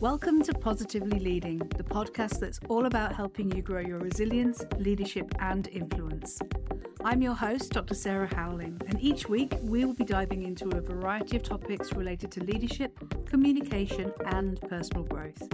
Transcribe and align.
Welcome 0.00 0.42
to 0.42 0.52
Positively 0.52 1.18
Leading, 1.18 1.58
the 1.58 1.84
podcast 1.84 2.40
that's 2.40 2.60
all 2.68 2.86
about 2.86 3.14
helping 3.14 3.54
you 3.54 3.62
grow 3.62 3.80
your 3.80 3.98
resilience, 3.98 4.64
leadership, 4.78 5.32
and 5.38 5.68
influence. 5.68 6.40
I'm 7.04 7.22
your 7.22 7.34
host, 7.34 7.72
Dr. 7.72 7.94
Sarah 7.94 8.28
Howling, 8.34 8.82
and 8.88 9.00
each 9.00 9.28
week 9.28 9.54
we 9.62 9.84
will 9.84 9.94
be 9.94 10.04
diving 10.04 10.42
into 10.42 10.68
a 10.70 10.80
variety 10.80 11.36
of 11.36 11.42
topics 11.42 11.92
related 11.92 12.30
to 12.32 12.44
leadership, 12.44 12.98
communication, 13.24 14.12
and 14.26 14.60
personal 14.62 15.04
growth. 15.04 15.48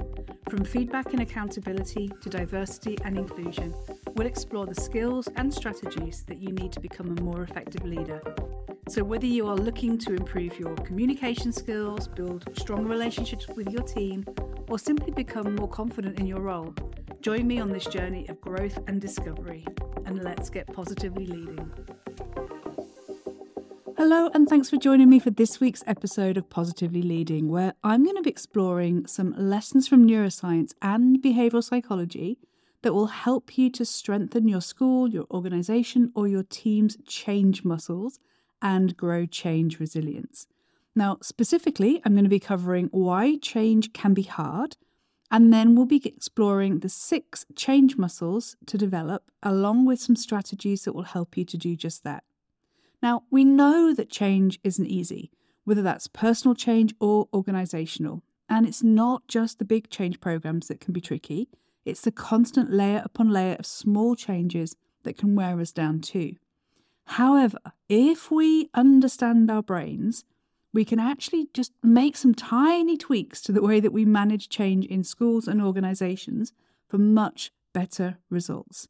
From 0.48 0.64
feedback 0.64 1.12
and 1.12 1.22
accountability 1.22 2.11
to 2.20 2.29
diversity 2.29 2.98
and 3.04 3.16
inclusion, 3.16 3.75
we'll 4.14 4.27
explore 4.27 4.66
the 4.66 4.75
skills 4.75 5.29
and 5.36 5.52
strategies 5.52 6.25
that 6.25 6.38
you 6.38 6.50
need 6.52 6.72
to 6.72 6.80
become 6.80 7.16
a 7.16 7.22
more 7.22 7.43
effective 7.43 7.84
leader. 7.84 8.20
So, 8.91 9.04
whether 9.04 9.27
you 9.27 9.46
are 9.46 9.54
looking 9.54 9.98
to 9.98 10.14
improve 10.14 10.59
your 10.59 10.75
communication 10.75 11.52
skills, 11.52 12.09
build 12.09 12.48
strong 12.59 12.87
relationships 12.87 13.47
with 13.47 13.70
your 13.70 13.84
team, 13.84 14.24
or 14.69 14.80
simply 14.80 15.12
become 15.12 15.55
more 15.55 15.69
confident 15.69 16.19
in 16.19 16.27
your 16.27 16.41
role, 16.41 16.74
join 17.20 17.47
me 17.47 17.61
on 17.61 17.70
this 17.70 17.87
journey 17.87 18.27
of 18.28 18.41
growth 18.41 18.77
and 18.88 19.00
discovery. 19.00 19.64
And 20.06 20.24
let's 20.24 20.50
get 20.50 20.66
positively 20.73 21.24
leading. 21.24 21.70
Hello, 23.97 24.28
and 24.34 24.48
thanks 24.48 24.69
for 24.69 24.77
joining 24.77 25.09
me 25.09 25.20
for 25.20 25.30
this 25.30 25.61
week's 25.61 25.84
episode 25.86 26.36
of 26.36 26.50
Positively 26.50 27.02
Leading, 27.02 27.48
where 27.48 27.75
I'm 27.84 28.02
going 28.02 28.16
to 28.16 28.22
be 28.22 28.30
exploring 28.30 29.06
some 29.06 29.36
lessons 29.38 29.86
from 29.86 30.05
neuroscience 30.05 30.72
and 30.83 31.22
behavioral 31.22 31.62
psychology 31.62 32.41
that 32.83 32.92
will 32.92 33.06
help 33.06 33.56
you 33.56 33.70
to 33.70 33.84
strengthen 33.84 34.48
your 34.48 34.61
school, 34.61 35.09
your 35.09 35.27
organization, 35.30 36.11
or 36.16 36.27
your 36.27 36.42
team's 36.42 36.97
change 37.06 37.64
muscles 37.64 38.19
and 38.62 38.96
grow 38.96 39.27
change 39.27 39.80
resilience. 39.80 40.46
Now, 40.95 41.19
specifically, 41.23 42.02
I'm 42.05 42.12
going 42.12 42.24
to 42.24 42.30
be 42.30 42.41
covering 42.41 42.88
why 42.92 43.36
change 43.36 43.92
can 43.92 44.12
be 44.14 44.22
hard, 44.22 44.77
and 45.30 45.53
then 45.53 45.75
we'll 45.75 45.86
be 45.86 46.03
exploring 46.05 46.81
the 46.81 46.88
six 46.88 47.47
change 47.55 47.97
muscles 47.97 48.56
to 48.66 48.77
develop, 48.77 49.31
along 49.42 49.86
with 49.86 50.00
some 50.00 50.16
strategies 50.16 50.84
that 50.84 50.94
will 50.94 51.05
help 51.05 51.36
you 51.36 51.44
to 51.44 51.56
do 51.56 51.77
just 51.77 52.03
that. 52.05 52.25
Now, 53.03 53.22
we 53.31 53.44
know 53.44 53.94
that 53.94 54.11
change 54.11 54.58
isn't 54.64 54.86
easy, 54.86 55.31
whether 55.64 55.83
that's 55.83 56.08
personal 56.08 56.55
change 56.55 56.94
or 57.00 57.28
organizational. 57.33 58.22
And 58.48 58.66
it's 58.66 58.83
not 58.83 59.28
just 59.28 59.58
the 59.58 59.64
big 59.64 59.91
change 59.91 60.20
programs 60.20 60.66
that 60.69 60.81
can 60.81 60.92
be 60.92 61.00
tricky, 61.00 61.48
it's 61.84 62.00
the 62.03 62.12
constant 62.12 62.70
layer 62.70 63.00
upon 63.05 63.31
layer 63.31 63.56
of 63.58 63.64
small 63.64 64.14
changes 64.16 64.77
that 65.05 65.16
can 65.16 65.34
wear 65.34 65.58
us 65.61 65.72
down 65.72 66.00
too. 66.00 66.34
However, 67.11 67.58
if 67.89 68.30
we 68.30 68.70
understand 68.72 69.50
our 69.50 69.64
brains, 69.64 70.25
we 70.72 70.84
can 70.84 71.00
actually 71.00 71.48
just 71.53 71.72
make 71.83 72.16
some 72.16 72.34
tiny 72.34 72.97
tweaks 72.97 73.41
to 73.42 73.53
the 73.53 73.62
way 73.62 73.80
that 73.80 73.92
we 73.92 74.05
manage 74.05 74.48
change 74.48 74.86
in 74.86 75.03
schools 75.03 75.48
and 75.48 75.61
organizations 75.61 76.53
for 76.88 76.98
much 76.98 77.50
better 77.75 78.19
results. 78.31 78.86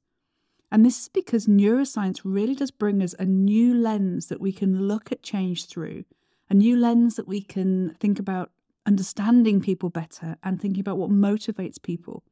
And 0.70 0.84
this 0.84 1.00
is 1.00 1.08
because 1.08 1.46
neuroscience 1.46 2.20
really 2.22 2.54
does 2.54 2.70
bring 2.70 3.02
us 3.02 3.14
a 3.18 3.24
new 3.24 3.72
lens 3.72 4.26
that 4.26 4.40
we 4.40 4.52
can 4.52 4.86
look 4.86 5.10
at 5.10 5.22
change 5.22 5.64
through, 5.64 6.04
a 6.50 6.54
new 6.54 6.76
lens 6.76 7.16
that 7.16 7.26
we 7.26 7.40
can 7.40 7.96
think 8.00 8.18
about 8.18 8.50
understanding 8.84 9.62
people 9.62 9.88
better 9.88 10.36
and 10.42 10.60
thinking 10.60 10.82
about 10.82 10.98
what 10.98 11.10
motivates 11.10 11.80
people. 11.80 12.22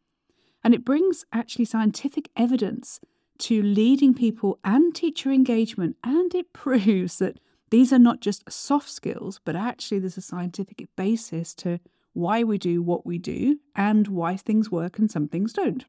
And 0.62 0.75
it 0.75 0.84
brings 0.84 1.25
actually 1.33 1.64
scientific 1.64 2.28
evidence 2.36 3.00
to 3.39 3.62
leading 3.62 4.14
people 4.14 4.58
and 4.64 4.94
teacher 4.94 5.31
engagement. 5.31 5.97
And 6.05 6.34
it 6.34 6.53
proves 6.53 7.19
that 7.19 7.39
these 7.70 7.92
are 7.92 7.98
not 7.98 8.20
just 8.20 8.50
soft 8.50 8.89
skills, 8.89 9.41
but 9.44 9.56
actually 9.56 9.98
there's 9.98 10.17
a 10.17 10.22
scientific 10.22 10.89
basis 10.97 11.55
to 11.56 11.81
why 12.14 12.42
we 12.42 12.59
do 12.59 12.83
what 12.83 13.06
we 13.06 13.19
do 13.19 13.59
and 13.77 14.09
why 14.09 14.36
things 14.36 14.70
work 14.70 14.98
and 14.98 15.11
some 15.11 15.28
things 15.28 15.53
don't. 15.53 15.84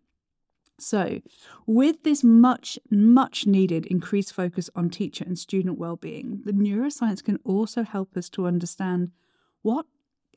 So, 0.77 1.19
with 1.65 2.03
this 2.03 2.23
much, 2.23 2.79
much 2.89 3.45
needed 3.45 3.85
increased 3.87 4.33
focus 4.33 4.69
on 4.75 4.89
teacher 4.89 5.25
and 5.25 5.37
student 5.37 5.77
well-being, 5.77 6.41
the 6.45 6.53
neuroscience 6.53 7.23
can 7.23 7.37
also 7.43 7.83
help 7.83 8.15
us 8.15 8.29
to 8.29 8.47
understand 8.47 9.11
what 9.61 9.85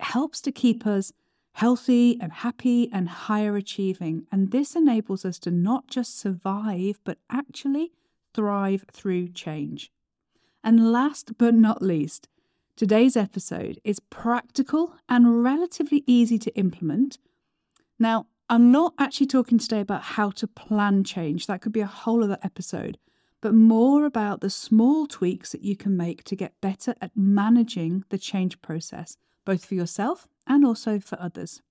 helps 0.00 0.40
to 0.40 0.50
keep 0.50 0.84
us 0.84 1.12
healthy 1.52 2.18
and 2.20 2.32
happy 2.32 2.90
and 2.92 3.08
higher 3.08 3.56
achieving. 3.56 4.26
And 4.32 4.50
this 4.50 4.74
enables 4.74 5.24
us 5.24 5.38
to 5.40 5.50
not 5.50 5.86
just 5.88 6.18
survive, 6.18 6.98
but 7.04 7.18
actually 7.30 7.92
thrive 8.34 8.84
through 8.90 9.28
change. 9.28 9.92
And 10.64 10.92
last 10.92 11.36
but 11.38 11.54
not 11.54 11.82
least, 11.82 12.28
today's 12.76 13.16
episode 13.16 13.80
is 13.84 14.00
practical 14.00 14.94
and 15.08 15.42
relatively 15.42 16.04
easy 16.06 16.38
to 16.38 16.56
implement. 16.56 17.18
Now, 17.98 18.26
I'm 18.48 18.70
not 18.70 18.94
actually 18.98 19.26
talking 19.26 19.58
today 19.58 19.80
about 19.80 20.02
how 20.02 20.30
to 20.30 20.46
plan 20.46 21.04
change, 21.04 21.46
that 21.46 21.60
could 21.60 21.72
be 21.72 21.80
a 21.80 21.86
whole 21.86 22.22
other 22.22 22.38
episode, 22.42 22.98
but 23.40 23.54
more 23.54 24.04
about 24.04 24.40
the 24.40 24.50
small 24.50 25.06
tweaks 25.06 25.52
that 25.52 25.62
you 25.62 25.76
can 25.76 25.96
make 25.96 26.22
to 26.24 26.36
get 26.36 26.60
better 26.60 26.94
at 27.00 27.12
managing 27.16 28.04
the 28.10 28.18
change 28.18 28.60
process, 28.60 29.16
both 29.44 29.64
for 29.64 29.74
yourself 29.74 30.28
and 30.46 30.64
also 30.64 30.98
for 30.98 31.20
others. 31.20 31.62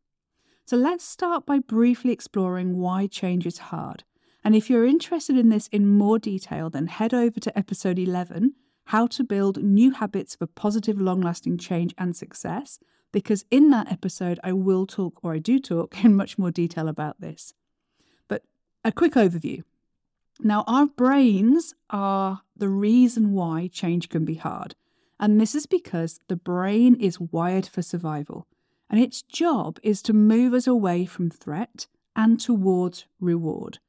So 0.65 0.77
let's 0.77 1.03
start 1.03 1.45
by 1.45 1.59
briefly 1.59 2.11
exploring 2.11 2.77
why 2.77 3.07
change 3.07 3.45
is 3.45 3.57
hard. 3.57 4.03
And 4.43 4.55
if 4.55 4.69
you're 4.69 4.85
interested 4.85 5.37
in 5.37 5.49
this 5.49 5.67
in 5.67 5.87
more 5.87 6.17
detail, 6.17 6.69
then 6.69 6.87
head 6.87 7.13
over 7.13 7.39
to 7.39 7.57
episode 7.57 7.99
11 7.99 8.53
How 8.85 9.07
to 9.07 9.23
Build 9.23 9.61
New 9.61 9.91
Habits 9.91 10.35
for 10.35 10.47
Positive, 10.47 10.99
Long 10.99 11.21
Lasting 11.21 11.57
Change 11.57 11.93
and 11.97 12.15
Success, 12.15 12.79
because 13.11 13.45
in 13.51 13.69
that 13.71 13.91
episode, 13.91 14.39
I 14.43 14.53
will 14.53 14.87
talk, 14.87 15.19
or 15.21 15.33
I 15.33 15.39
do 15.39 15.59
talk, 15.59 16.03
in 16.03 16.15
much 16.15 16.37
more 16.37 16.51
detail 16.51 16.87
about 16.87 17.19
this. 17.19 17.53
But 18.27 18.43
a 18.85 18.91
quick 18.91 19.13
overview. 19.13 19.63
Now, 20.39 20.63
our 20.65 20.87
brains 20.87 21.75
are 21.89 22.41
the 22.55 22.69
reason 22.69 23.33
why 23.33 23.67
change 23.67 24.09
can 24.09 24.25
be 24.25 24.35
hard. 24.35 24.75
And 25.19 25.39
this 25.39 25.53
is 25.53 25.67
because 25.67 26.19
the 26.29 26.35
brain 26.35 26.95
is 26.95 27.19
wired 27.19 27.67
for 27.67 27.83
survival 27.83 28.47
and 28.91 28.99
its 28.99 29.21
job 29.21 29.79
is 29.81 30.01
to 30.03 30.13
move 30.13 30.53
us 30.53 30.67
away 30.67 31.05
from 31.05 31.29
threat 31.29 31.87
and 32.13 32.39
towards 32.39 33.05
reward. 33.21 33.79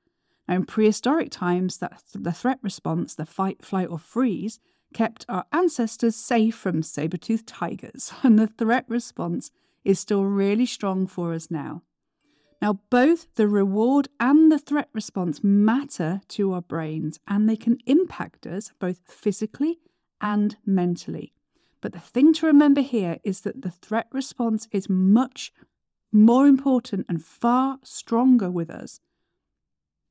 Now, 0.47 0.55
in 0.55 0.65
prehistoric 0.65 1.31
times, 1.31 1.79
that 1.79 2.03
the 2.15 2.33
threat 2.33 2.61
response, 2.63 3.17
the 3.17 3.27
fight, 3.27 3.65
flight, 3.65 3.89
or 3.91 3.99
freeze, 3.99 4.61
kept 4.95 5.27
our 5.29 5.45
ancestors 5.53 6.15
safe 6.15 6.55
from 6.55 6.85
saber 6.85 7.17
toothed 7.17 7.49
tigers, 7.49 8.13
and 8.23 8.39
the 8.39 8.47
threat 8.47 8.85
response 8.89 9.51
is 9.85 9.99
still 9.99 10.25
really 10.25 10.67
strong 10.67 11.09
for 11.09 11.35
us 11.35 11.51
now. 11.51 11.83
Now, 12.61 12.79
both 12.91 13.27
the 13.35 13.49
reward 13.49 14.07
and 14.21 14.53
the 14.53 14.59
threat 14.59 14.89
response 14.93 15.43
matter 15.43 16.21
to 16.29 16.53
our 16.53 16.63
brains, 16.63 17.19
and 17.27 17.49
they 17.49 17.57
can 17.57 17.79
impact 17.87 18.47
us 18.47 18.71
both 18.79 19.01
physically 19.05 19.81
and 20.21 20.57
mentally. 20.65 21.33
But 21.83 21.93
the 21.93 22.01
thing 22.01 22.33
to 22.35 22.47
remember 22.47 22.81
here 22.81 23.19
is 23.25 23.43
that 23.43 23.61
the 23.61 23.71
threat 23.71 24.07
response 24.13 24.69
is 24.71 24.89
much 24.89 25.53
more 26.13 26.47
important 26.47 27.05
and 27.09 27.23
far 27.23 27.79
stronger 27.83 28.51
with 28.51 28.71
us. 28.71 29.01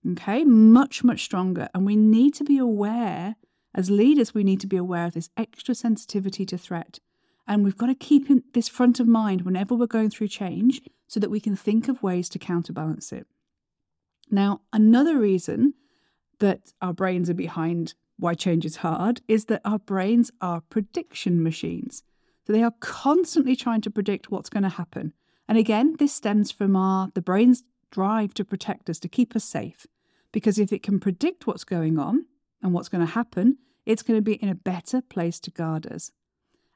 Okay, 0.08 0.44
much, 0.44 1.04
much 1.04 1.24
stronger. 1.24 1.70
And 1.74 1.86
we 1.86 1.96
need 1.96 2.34
to 2.36 2.44
be 2.44 2.58
aware, 2.58 3.38
as 3.74 3.90
leaders, 3.90 4.34
we 4.34 4.44
need 4.44 4.60
to 4.60 4.68
be 4.68 4.78
aware 4.78 5.06
of 5.06 5.14
this 5.14 5.30
extra 5.38 5.74
sensitivity 5.74 6.46
to 6.48 6.58
threat. 6.58 7.00
And 7.48 7.64
we've 7.64 7.78
got 7.78 7.88
to 7.88 7.96
keep 7.96 8.28
this 8.54 8.68
front 8.68 9.00
of 9.00 9.08
mind 9.08 9.42
whenever 9.42 9.74
we're 9.74 9.88
going 9.88 10.10
through 10.10 10.28
change 10.28 10.82
so 11.08 11.20
that 11.20 11.32
we 11.32 11.40
can 11.40 11.56
think 11.56 11.88
of 11.88 12.04
ways 12.04 12.30
to 12.30 12.40
counterbalance 12.40 13.12
it. 13.12 13.28
Now, 14.30 14.62
another 14.74 15.18
reason 15.18 15.74
that 16.40 16.74
our 16.82 16.94
brains 16.94 17.30
are 17.30 17.36
behind 17.36 17.94
why 18.22 18.36
change 18.36 18.66
is 18.66 18.78
hard 18.78 19.22
is 19.28 19.46
that 19.46 19.62
our 19.66 19.80
brains 19.80 20.30
are 20.40 20.62
prediction 20.62 21.42
machines. 21.42 22.04
So 22.46 22.54
they 22.54 22.62
are 22.62 22.74
constantly 22.80 23.56
trying 23.56 23.82
to 23.82 23.90
predict 23.90 24.30
what's 24.30 24.50
going 24.50 24.64
to 24.64 24.70
happen. 24.70 25.14
And 25.48 25.58
again, 25.58 25.96
this 25.98 26.14
stems 26.14 26.52
from 26.52 26.76
our 26.76 27.10
the 27.16 27.22
brain's 27.22 27.64
drive 27.90 28.36
to 28.36 28.46
protect 28.46 28.90
us, 28.92 29.00
to 29.00 29.10
keep 29.10 29.36
us 29.36 29.44
safe. 29.44 29.88
Because 30.32 30.60
if 30.60 30.72
it 30.72 30.84
can 30.84 31.00
predict 31.00 31.48
what's 31.48 31.64
going 31.64 31.98
on 31.98 32.28
and 32.62 32.74
what's 32.74 32.90
going 32.90 33.06
to 33.06 33.12
happen, 33.12 33.58
it's 33.88 34.04
going 34.04 34.18
to 34.18 34.24
be 34.24 34.36
in 34.36 34.50
a 34.50 34.56
better 34.56 35.02
place 35.02 35.40
to 35.40 35.52
guard 35.52 35.88
us. 35.88 36.12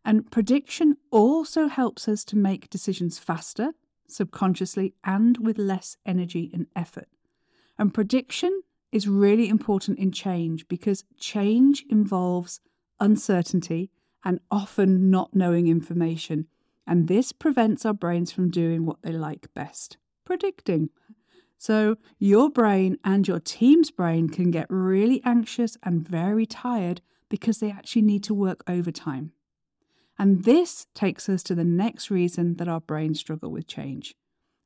And 0.04 0.30
prediction 0.32 0.98
also 1.12 1.68
helps 1.68 2.08
us 2.08 2.24
to 2.26 2.36
make 2.36 2.72
decisions 2.72 3.20
faster, 3.20 3.74
subconsciously, 4.08 4.96
and 5.04 5.38
with 5.38 5.60
less 5.60 5.96
energy 6.08 6.50
and 6.54 6.66
effort. 6.76 7.08
And 7.78 7.94
prediction 7.94 8.62
is 8.92 9.08
really 9.08 9.50
important 9.50 10.00
in 10.00 10.12
change 10.12 10.68
because 10.68 11.04
change 11.18 11.84
involves 11.90 12.60
uncertainty 13.00 13.92
and 14.24 14.40
often 14.50 15.10
not 15.10 15.36
knowing 15.36 15.68
information. 15.68 16.48
And 16.88 17.08
this 17.08 17.32
prevents 17.32 17.86
our 17.86 17.94
brains 17.94 18.32
from 18.32 18.50
doing 18.50 18.86
what 18.86 19.02
they 19.02 19.12
like 19.12 19.54
best 19.54 19.98
predicting. 20.26 20.90
So, 21.58 21.98
your 22.20 22.50
brain 22.50 22.98
and 23.04 23.28
your 23.28 23.40
team's 23.40 23.90
brain 23.90 24.30
can 24.30 24.52
get 24.52 24.68
really 24.70 25.22
anxious 25.24 25.78
and 25.84 26.08
very 26.08 26.46
tired 26.46 27.02
because 27.30 27.60
they 27.60 27.72
actually 27.72 28.02
need 28.02 28.24
to 28.26 28.34
work 28.34 28.64
overtime. 28.68 29.32
And 30.18 30.44
this 30.44 30.88
takes 30.94 31.28
us 31.30 31.44
to 31.44 31.56
the 31.56 31.64
next 31.64 32.10
reason 32.10 32.56
that 32.58 32.68
our 32.68 32.82
brains 32.82 33.20
struggle 33.20 33.52
with 33.52 33.68
change. 33.68 34.16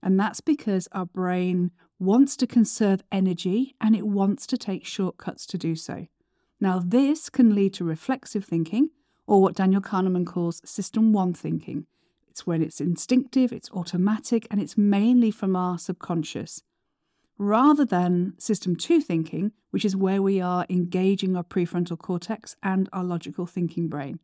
And 0.02 0.20
that's 0.20 0.42
because 0.42 0.88
our 0.92 1.06
brain 1.06 1.72
wants 2.00 2.38
to 2.38 2.48
conserve 2.48 3.04
energy 3.12 3.76
and 3.82 3.96
it 3.96 4.08
wants 4.08 4.48
to 4.48 4.58
take 4.58 4.86
shortcuts 4.86 5.46
to 5.46 5.58
do 5.58 5.76
so. 5.76 6.08
Now, 6.62 6.82
this 6.84 7.30
can 7.30 7.54
lead 7.54 7.74
to 7.76 7.84
reflexive 7.84 8.46
thinking, 8.46 8.90
or 9.28 9.42
what 9.42 9.56
Daniel 9.56 9.82
Kahneman 9.82 10.26
calls 10.26 10.62
system 10.66 11.14
one 11.14 11.34
thinking. 11.34 11.86
It's 12.30 12.48
when 12.48 12.62
it's 12.62 12.82
instinctive, 12.82 13.52
it's 13.52 13.72
automatic, 13.72 14.48
and 14.50 14.62
it's 14.62 14.78
mainly 14.78 15.32
from 15.32 15.56
our 15.56 15.78
subconscious. 15.78 16.64
Rather 17.38 17.86
than 17.86 18.34
system 18.38 18.76
two 18.76 19.02
thinking, 19.02 19.52
which 19.72 19.86
is 19.86 19.96
where 19.96 20.22
we 20.22 20.42
are 20.42 20.66
engaging 20.70 21.36
our 21.36 21.44
prefrontal 21.44 21.98
cortex 21.98 22.56
and 22.64 22.90
our 22.92 23.04
logical 23.04 23.46
thinking 23.46 23.88
brain. 23.88 24.20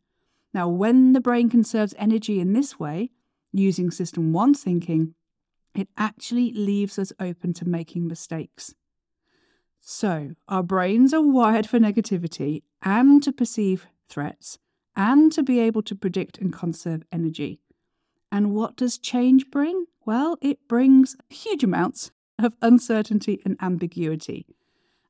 Now, 0.54 0.68
when 0.68 1.13
the 1.13 1.22
brain 1.22 1.50
conserves 1.50 1.94
energy 1.98 2.39
in 2.39 2.54
this 2.54 2.80
way, 2.80 3.12
using 3.51 3.92
system 3.92 4.33
one 4.33 4.54
thinking, 4.54 5.13
it 5.75 5.89
actually 5.98 6.51
leaves 6.51 6.98
us 6.98 7.13
open 7.19 7.54
to 7.54 7.68
making 7.68 8.07
mistakes. 8.07 8.74
So, 9.80 10.31
our 10.48 10.63
brains 10.63 11.13
are 11.13 11.22
wired 11.22 11.68
for 11.68 11.80
negativity 11.80 12.63
and 12.81 13.22
to 13.24 13.31
perceive 13.31 13.88
threats 14.10 14.57
and 14.95 15.31
to 15.31 15.44
be 15.44 15.60
able 15.60 15.83
to 15.83 15.95
predict 15.95 16.38
and 16.38 16.51
conserve 16.51 17.04
energy. 17.12 17.62
And 18.31 18.54
what 18.54 18.75
does 18.75 18.98
change 18.98 19.51
bring? 19.51 19.86
Well, 20.06 20.38
it 20.42 20.68
brings 20.68 21.16
huge 21.30 21.63
amounts 21.63 22.12
of 22.39 22.56
uncertainty 22.62 23.42
and 23.45 23.57
ambiguity. 23.62 24.45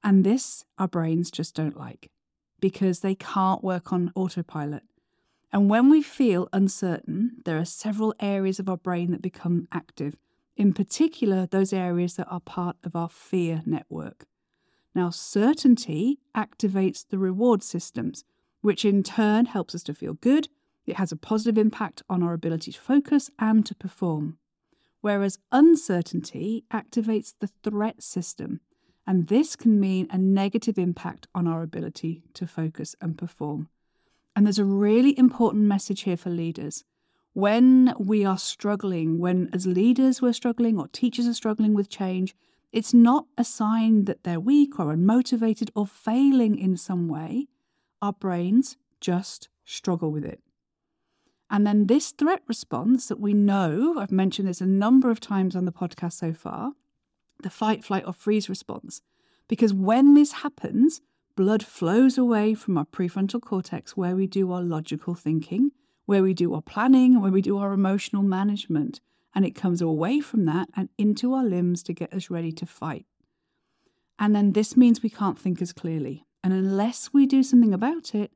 And 0.03 0.23
this 0.23 0.65
our 0.77 0.87
brains 0.87 1.31
just 1.31 1.55
don't 1.55 1.77
like 1.77 2.11
because 2.59 2.99
they 2.99 3.15
can't 3.15 3.63
work 3.63 3.91
on 3.91 4.11
autopilot. 4.15 4.83
And 5.51 5.69
when 5.69 5.89
we 5.89 6.01
feel 6.01 6.49
uncertain, 6.51 7.37
there 7.45 7.57
are 7.57 7.65
several 7.65 8.13
areas 8.19 8.59
of 8.59 8.67
our 8.69 8.77
brain 8.77 9.11
that 9.11 9.21
become 9.21 9.67
active, 9.71 10.17
in 10.55 10.73
particular, 10.73 11.45
those 11.45 11.73
areas 11.73 12.15
that 12.15 12.27
are 12.29 12.39
part 12.39 12.77
of 12.83 12.95
our 12.95 13.09
fear 13.09 13.61
network. 13.65 14.25
Now, 14.93 15.09
certainty 15.09 16.19
activates 16.35 17.05
the 17.07 17.17
reward 17.17 17.61
systems, 17.61 18.23
which 18.61 18.85
in 18.85 19.03
turn 19.03 19.47
helps 19.47 19.75
us 19.75 19.83
to 19.83 19.93
feel 19.93 20.13
good. 20.13 20.47
It 20.85 20.95
has 20.95 21.11
a 21.11 21.17
positive 21.17 21.57
impact 21.57 22.03
on 22.09 22.23
our 22.23 22.33
ability 22.33 22.71
to 22.71 22.79
focus 22.79 23.29
and 23.37 23.65
to 23.65 23.75
perform. 23.75 24.37
Whereas 25.01 25.39
uncertainty 25.51 26.63
activates 26.71 27.33
the 27.39 27.49
threat 27.63 28.01
system, 28.01 28.61
and 29.05 29.27
this 29.27 29.55
can 29.55 29.79
mean 29.79 30.07
a 30.09 30.17
negative 30.17 30.79
impact 30.79 31.27
on 31.35 31.47
our 31.47 31.61
ability 31.61 32.23
to 32.33 32.47
focus 32.47 32.95
and 33.01 33.17
perform. 33.17 33.69
And 34.35 34.45
there's 34.45 34.59
a 34.59 34.65
really 34.65 35.17
important 35.17 35.65
message 35.65 36.01
here 36.01 36.17
for 36.17 36.29
leaders. 36.29 36.85
When 37.35 37.93
we 37.99 38.23
are 38.23 38.37
struggling, 38.37 39.19
when 39.19 39.49
as 39.51 39.67
leaders 39.67 40.21
we're 40.21 40.31
struggling 40.31 40.79
or 40.79 40.87
teachers 40.87 41.27
are 41.27 41.33
struggling 41.33 41.73
with 41.73 41.89
change, 41.89 42.33
it's 42.71 42.93
not 42.93 43.25
a 43.37 43.43
sign 43.43 44.05
that 44.05 44.23
they're 44.23 44.39
weak 44.39 44.79
or 44.79 44.95
unmotivated 44.95 45.69
or 45.75 45.85
failing 45.85 46.57
in 46.57 46.77
some 46.77 47.09
way. 47.09 47.49
Our 48.01 48.13
brains 48.13 48.77
just 49.01 49.49
struggle 49.65 50.13
with 50.13 50.23
it. 50.23 50.39
And 51.49 51.67
then 51.67 51.87
this 51.87 52.11
threat 52.11 52.41
response 52.47 53.07
that 53.07 53.19
we 53.19 53.33
know, 53.33 53.95
I've 53.97 54.13
mentioned 54.13 54.47
this 54.47 54.61
a 54.61 54.65
number 54.65 55.11
of 55.11 55.19
times 55.19 55.57
on 55.57 55.65
the 55.65 55.73
podcast 55.73 56.13
so 56.13 56.31
far, 56.31 56.71
the 57.43 57.49
fight, 57.49 57.83
flight, 57.83 58.05
or 58.07 58.13
freeze 58.13 58.47
response. 58.47 59.01
Because 59.49 59.73
when 59.73 60.13
this 60.13 60.31
happens, 60.31 61.01
blood 61.35 61.65
flows 61.65 62.17
away 62.17 62.53
from 62.53 62.77
our 62.77 62.85
prefrontal 62.85 63.41
cortex 63.41 63.97
where 63.97 64.15
we 64.15 64.25
do 64.25 64.53
our 64.53 64.61
logical 64.61 65.15
thinking, 65.15 65.71
where 66.05 66.23
we 66.23 66.33
do 66.33 66.53
our 66.53 66.61
planning, 66.61 67.13
and 67.13 67.21
where 67.21 67.31
we 67.31 67.41
do 67.41 67.57
our 67.57 67.73
emotional 67.73 68.23
management 68.23 68.99
and 69.35 69.45
it 69.45 69.53
comes 69.53 69.81
away 69.81 70.21
from 70.21 70.45
that 70.45 70.69
and 70.77 70.87
into 70.97 71.33
our 71.33 71.43
limbs 71.43 71.83
to 71.83 71.93
get 71.93 72.13
us 72.13 72.29
ready 72.29 72.53
to 72.53 72.65
fight. 72.65 73.05
And 74.17 74.33
then 74.33 74.53
this 74.53 74.77
means 74.77 75.03
we 75.03 75.09
can't 75.09 75.37
think 75.37 75.61
as 75.61 75.73
clearly. 75.73 76.25
And 76.41 76.53
unless 76.53 77.11
we 77.11 77.25
do 77.25 77.43
something 77.43 77.73
about 77.73 78.15
it, 78.15 78.31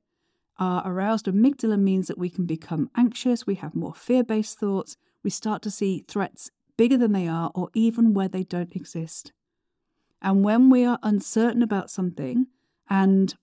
our 0.58 0.86
aroused 0.86 1.28
amygdala 1.28 1.80
means 1.80 2.08
that 2.08 2.18
we 2.18 2.30
can 2.30 2.46
become 2.46 2.90
anxious, 2.98 3.48
we 3.48 3.56
have 3.56 3.74
more 3.74 3.94
fear 3.94 4.26
based 4.26 4.60
thoughts, 4.60 4.98
we 5.24 5.30
start 5.30 5.62
to 5.62 5.72
see 5.72 6.04
threats 6.06 6.52
bigger 6.76 6.98
than 6.98 7.14
they 7.14 7.28
are 7.30 7.50
or 7.56 7.70
even 7.74 8.14
where 8.14 8.28
they 8.28 8.44
don't 8.44 8.76
exist. 8.76 9.32
And 10.22 10.44
when 10.44 10.70
we 10.70 10.84
are 10.84 11.00
uncertain 11.02 11.64
about 11.64 11.90
something 11.90 12.48
and 12.90 13.36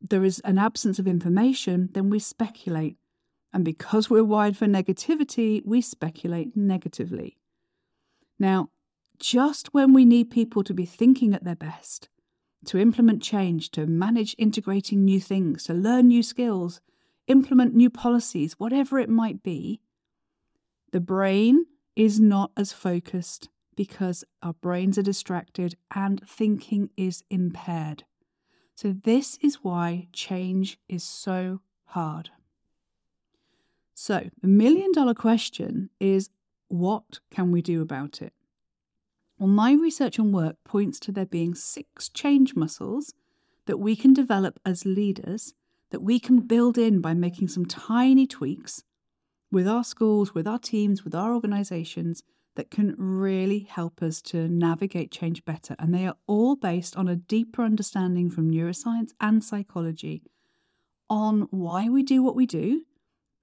there 0.00 0.24
is 0.24 0.40
an 0.40 0.58
absence 0.58 0.98
of 0.98 1.06
information, 1.06 1.90
then 1.92 2.10
we 2.10 2.18
speculate 2.18 2.96
and 3.54 3.64
because 3.64 4.10
we're 4.10 4.24
wired 4.24 4.56
for 4.56 4.66
negativity, 4.66 5.64
we 5.64 5.80
speculate 5.80 6.56
negatively. 6.56 7.38
Now, 8.36 8.70
just 9.20 9.72
when 9.72 9.94
we 9.94 10.04
need 10.04 10.28
people 10.28 10.64
to 10.64 10.74
be 10.74 10.84
thinking 10.84 11.32
at 11.32 11.44
their 11.44 11.54
best, 11.54 12.08
to 12.66 12.78
implement 12.78 13.22
change, 13.22 13.70
to 13.70 13.86
manage 13.86 14.34
integrating 14.38 15.04
new 15.04 15.20
things, 15.20 15.62
to 15.64 15.72
learn 15.72 16.08
new 16.08 16.22
skills, 16.22 16.80
implement 17.28 17.74
new 17.74 17.90
policies, 17.90 18.54
whatever 18.58 18.98
it 18.98 19.08
might 19.08 19.44
be, 19.44 19.80
the 20.90 21.00
brain 21.00 21.66
is 21.94 22.18
not 22.18 22.50
as 22.56 22.72
focused 22.72 23.50
because 23.76 24.24
our 24.42 24.54
brains 24.54 24.98
are 24.98 25.02
distracted 25.02 25.76
and 25.94 26.20
thinking 26.28 26.90
is 26.96 27.22
impaired. 27.30 28.02
So, 28.74 28.92
this 29.04 29.38
is 29.40 29.62
why 29.62 30.08
change 30.12 30.78
is 30.88 31.04
so 31.04 31.60
hard. 31.84 32.30
So, 33.94 34.28
the 34.42 34.48
million 34.48 34.90
dollar 34.92 35.14
question 35.14 35.90
is 36.00 36.30
what 36.68 37.20
can 37.30 37.52
we 37.52 37.62
do 37.62 37.80
about 37.80 38.20
it? 38.20 38.32
Well, 39.38 39.48
my 39.48 39.72
research 39.72 40.18
and 40.18 40.34
work 40.34 40.56
points 40.64 40.98
to 41.00 41.12
there 41.12 41.26
being 41.26 41.54
six 41.54 42.08
change 42.08 42.56
muscles 42.56 43.14
that 43.66 43.78
we 43.78 43.94
can 43.96 44.12
develop 44.12 44.58
as 44.64 44.84
leaders 44.84 45.54
that 45.90 46.00
we 46.00 46.18
can 46.18 46.40
build 46.40 46.76
in 46.76 47.00
by 47.00 47.14
making 47.14 47.48
some 47.48 47.64
tiny 47.64 48.26
tweaks 48.26 48.82
with 49.52 49.68
our 49.68 49.84
schools, 49.84 50.34
with 50.34 50.48
our 50.48 50.58
teams, 50.58 51.04
with 51.04 51.14
our 51.14 51.32
organizations 51.32 52.24
that 52.56 52.70
can 52.70 52.94
really 52.98 53.60
help 53.60 54.02
us 54.02 54.20
to 54.22 54.48
navigate 54.48 55.12
change 55.12 55.44
better. 55.44 55.76
And 55.78 55.94
they 55.94 56.06
are 56.06 56.16
all 56.26 56.56
based 56.56 56.96
on 56.96 57.08
a 57.08 57.16
deeper 57.16 57.62
understanding 57.62 58.30
from 58.30 58.50
neuroscience 58.50 59.12
and 59.20 59.42
psychology 59.42 60.22
on 61.08 61.42
why 61.50 61.88
we 61.88 62.02
do 62.02 62.22
what 62.22 62.34
we 62.34 62.46
do 62.46 62.82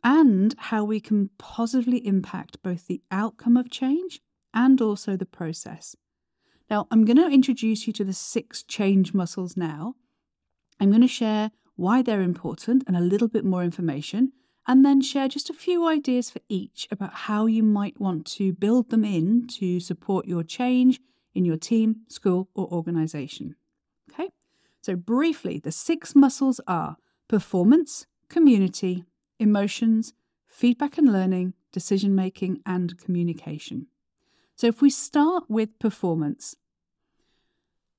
and 0.04 0.56
how 0.58 0.84
we 0.84 1.00
can 1.00 1.30
positively 1.38 2.06
impact 2.06 2.62
both 2.64 2.88
the 2.88 3.02
outcome 3.12 3.58
of 3.58 3.70
change 3.70 4.22
and 4.54 4.82
also 4.82 5.16
the 5.16 5.26
process. 5.26 5.96
Now, 6.70 6.88
I'm 6.90 7.06
going 7.06 7.18
to 7.18 7.28
introduce 7.28 7.86
you 7.86 7.94
to 7.94 8.04
the 8.04 8.14
six 8.14 8.64
change 8.64 9.14
muscles 9.14 9.58
now. 9.58 9.96
I'm 10.80 10.90
going 10.90 11.02
to 11.02 11.08
share 11.08 11.52
why 11.76 12.02
they're 12.02 12.22
important 12.22 12.84
and 12.88 12.96
a 12.96 13.02
little 13.02 13.28
bit 13.28 13.44
more 13.44 13.64
information, 13.64 14.34
and 14.68 14.86
then 14.86 15.02
share 15.02 15.28
just 15.28 15.50
a 15.50 15.54
few 15.54 15.88
ideas 15.88 16.30
for 16.30 16.40
each 16.48 16.88
about 16.92 17.14
how 17.14 17.46
you 17.46 17.64
might 17.64 18.00
want 18.00 18.26
to 18.26 18.54
build 18.54 18.90
them 18.90 19.04
in 19.04 19.48
to 19.48 19.80
support 19.80 20.28
your 20.28 20.44
change 20.44 21.00
in 21.34 21.46
your 21.46 21.58
team, 21.58 22.02
school, 22.08 22.50
or 22.54 22.68
organization. 22.72 23.56
Okay, 24.12 24.30
so 24.82 24.96
briefly, 24.96 25.60
the 25.60 25.72
six 25.72 26.16
muscles 26.16 26.62
are 26.68 26.98
performance, 27.28 28.06
community, 28.30 29.06
emotions, 29.42 30.14
feedback 30.48 30.98
and 30.98 31.12
learning, 31.12 31.54
decision 31.72 32.16
making, 32.16 32.62
and 32.66 32.98
communication. 32.98 33.88
So, 34.56 34.68
if 34.68 34.82
we 34.82 34.90
start 34.90 35.46
with 35.50 35.80
performance, 35.80 36.56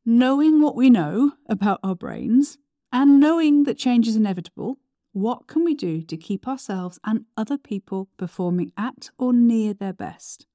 knowing 0.05 0.61
what 0.61 0.77
we 0.77 0.91
know 0.91 1.33
about 1.49 1.81
our 1.83 1.95
brains 1.95 2.59
and 2.93 3.19
knowing 3.19 3.65
that 3.65 3.79
change 3.79 4.07
is 4.07 4.17
inevitable, 4.17 4.79
what 5.13 5.47
can 5.47 5.65
we 5.65 5.75
do 5.75 6.03
to 6.03 6.17
keep 6.17 6.47
ourselves 6.47 6.99
and 7.05 7.27
other 7.37 7.59
people 7.59 8.09
performing 8.17 8.73
at 8.77 9.11
or 9.19 9.33
near 9.33 9.75
their 9.75 9.93
best? 9.93 10.47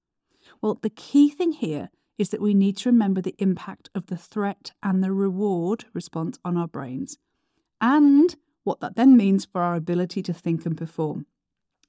Well, 0.62 0.79
the 0.82 0.89
key 0.89 1.29
thing 1.29 1.51
here 1.51 1.89
is 2.17 2.29
that 2.29 2.41
we 2.41 2.53
need 2.53 2.77
to 2.77 2.89
remember 2.89 3.22
the 3.22 3.36
impact 3.38 3.89
of 3.94 4.08
the 4.08 4.17
threat 4.17 4.72
and 4.82 5.03
the 5.03 5.12
reward 5.12 5.86
response 5.94 6.39
on 6.44 6.58
our 6.58 6.67
brains 6.67 7.17
and 7.79 8.36
what 8.68 8.82
that 8.82 8.98
then 8.98 9.16
means 9.16 9.46
for 9.46 9.62
our 9.62 9.76
ability 9.76 10.22
to 10.22 10.34
think 10.34 10.66
and 10.66 10.78
perform. 10.78 11.26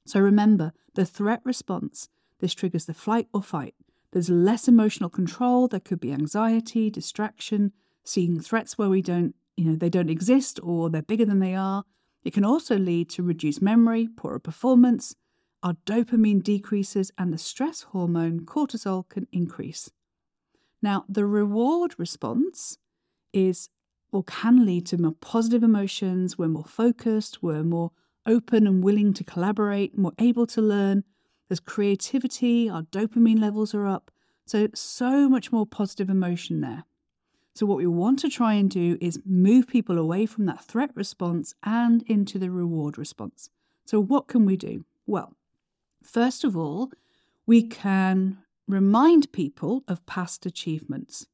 So 0.07 0.21
remember, 0.21 0.73
the 0.95 1.05
threat 1.05 1.41
response, 1.45 2.09
this 2.39 2.55
triggers 2.55 2.87
the 2.87 2.95
flight 2.95 3.27
or 3.35 3.43
fight. 3.43 3.75
There's 4.13 4.31
less 4.31 4.69
emotional 4.69 5.11
control, 5.11 5.67
there 5.67 5.81
could 5.81 6.01
be 6.01 6.13
anxiety, 6.13 6.89
distraction, 6.89 7.73
seeing 8.05 8.41
threats 8.41 8.79
where 8.79 8.89
we 8.89 9.03
don't, 9.03 9.35
you 9.57 9.65
know, 9.65 9.77
they 9.77 9.91
don't 9.91 10.09
exist 10.09 10.61
or 10.63 10.89
they're 10.89 11.03
bigger 11.03 11.27
than 11.27 11.41
they 11.41 11.55
are. 11.55 11.85
It 12.23 12.33
can 12.33 12.45
also 12.45 12.79
lead 12.79 13.11
to 13.11 13.23
reduced 13.23 13.61
memory, 13.61 14.09
poorer 14.17 14.39
performance, 14.39 15.17
our 15.63 15.75
dopamine 15.85 16.43
decreases, 16.43 17.11
and 17.19 17.33
the 17.33 17.39
stress 17.39 17.83
hormone 17.83 18.47
cortisol 18.47 19.09
can 19.09 19.27
increase. 19.33 19.91
Now, 20.81 21.05
the 21.09 21.27
reward 21.27 21.97
response 21.99 22.79
is 23.33 23.69
or 24.11 24.25
can 24.25 24.65
lead 24.65 24.87
to 24.87 24.99
more 24.99 25.13
positive 25.21 25.63
emotions. 25.63 26.39
We're 26.39 26.49
more 26.49 26.65
focused, 26.65 27.43
we're 27.43 27.65
more 27.65 27.93
open 28.27 28.67
and 28.67 28.83
willing 28.83 29.13
to 29.15 29.25
collaborate, 29.25 29.97
more 29.97 30.13
able 30.19 30.47
to 30.49 30.61
learn. 30.61 31.05
There's 31.49 31.61
creativity, 31.61 32.69
our 32.69 32.83
dopamine 32.83 33.41
levels 33.41 33.75
are 33.75 33.87
up. 33.87 34.11
So, 34.47 34.69
so 34.75 35.29
much 35.29 35.53
more 35.53 35.67
positive 35.67 36.09
emotion 36.09 36.61
there. 36.61 36.85
So, 37.55 37.67
what 37.67 37.79
we 37.79 37.87
want 37.87 38.19
to 38.21 38.29
try 38.29 38.55
and 38.55 38.71
do 38.71 38.97
is 39.01 39.21
move 39.27 39.67
people 39.67 39.99
away 39.99 40.27
from 40.27 40.47
that 40.47 40.65
threat 40.65 40.91
response 40.95 41.55
and 41.63 42.03
into 42.03 42.39
the 42.39 42.51
reward 42.51 42.97
response. 42.97 43.51
So, 43.85 44.01
what 44.01 44.29
can 44.29 44.47
we 44.47 44.57
do? 44.57 44.85
Well, 45.07 45.35
first 46.03 46.45
of 46.45 46.57
all, 46.57 46.93
we 47.47 47.63
can 47.63 48.39
remind 48.67 49.33
people 49.33 49.83
of 49.89 50.05
past 50.07 50.47
achievements. 50.47 51.27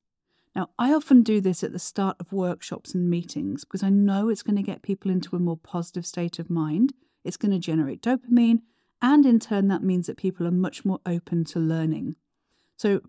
Now, 0.54 0.70
I 0.78 0.92
often 0.92 1.22
do 1.22 1.40
this 1.40 1.64
at 1.64 1.72
the 1.72 1.78
start 1.78 2.16
of 2.20 2.32
workshops 2.32 2.94
and 2.94 3.10
meetings 3.10 3.64
because 3.64 3.82
I 3.82 3.88
know 3.88 4.28
it's 4.28 4.42
going 4.42 4.56
to 4.56 4.62
get 4.62 4.82
people 4.82 5.10
into 5.10 5.34
a 5.34 5.40
more 5.40 5.56
positive 5.56 6.06
state 6.06 6.38
of 6.38 6.48
mind. 6.48 6.92
It's 7.24 7.36
going 7.36 7.52
to 7.52 7.58
generate 7.58 8.02
dopamine, 8.02 8.60
and 9.02 9.26
in 9.26 9.40
turn, 9.40 9.68
that 9.68 9.82
means 9.82 10.06
that 10.06 10.16
people 10.16 10.46
are 10.46 10.52
much 10.52 10.84
more 10.84 11.00
open 11.04 11.44
to 11.46 11.58
learning. 11.58 12.16
So, 12.76 13.00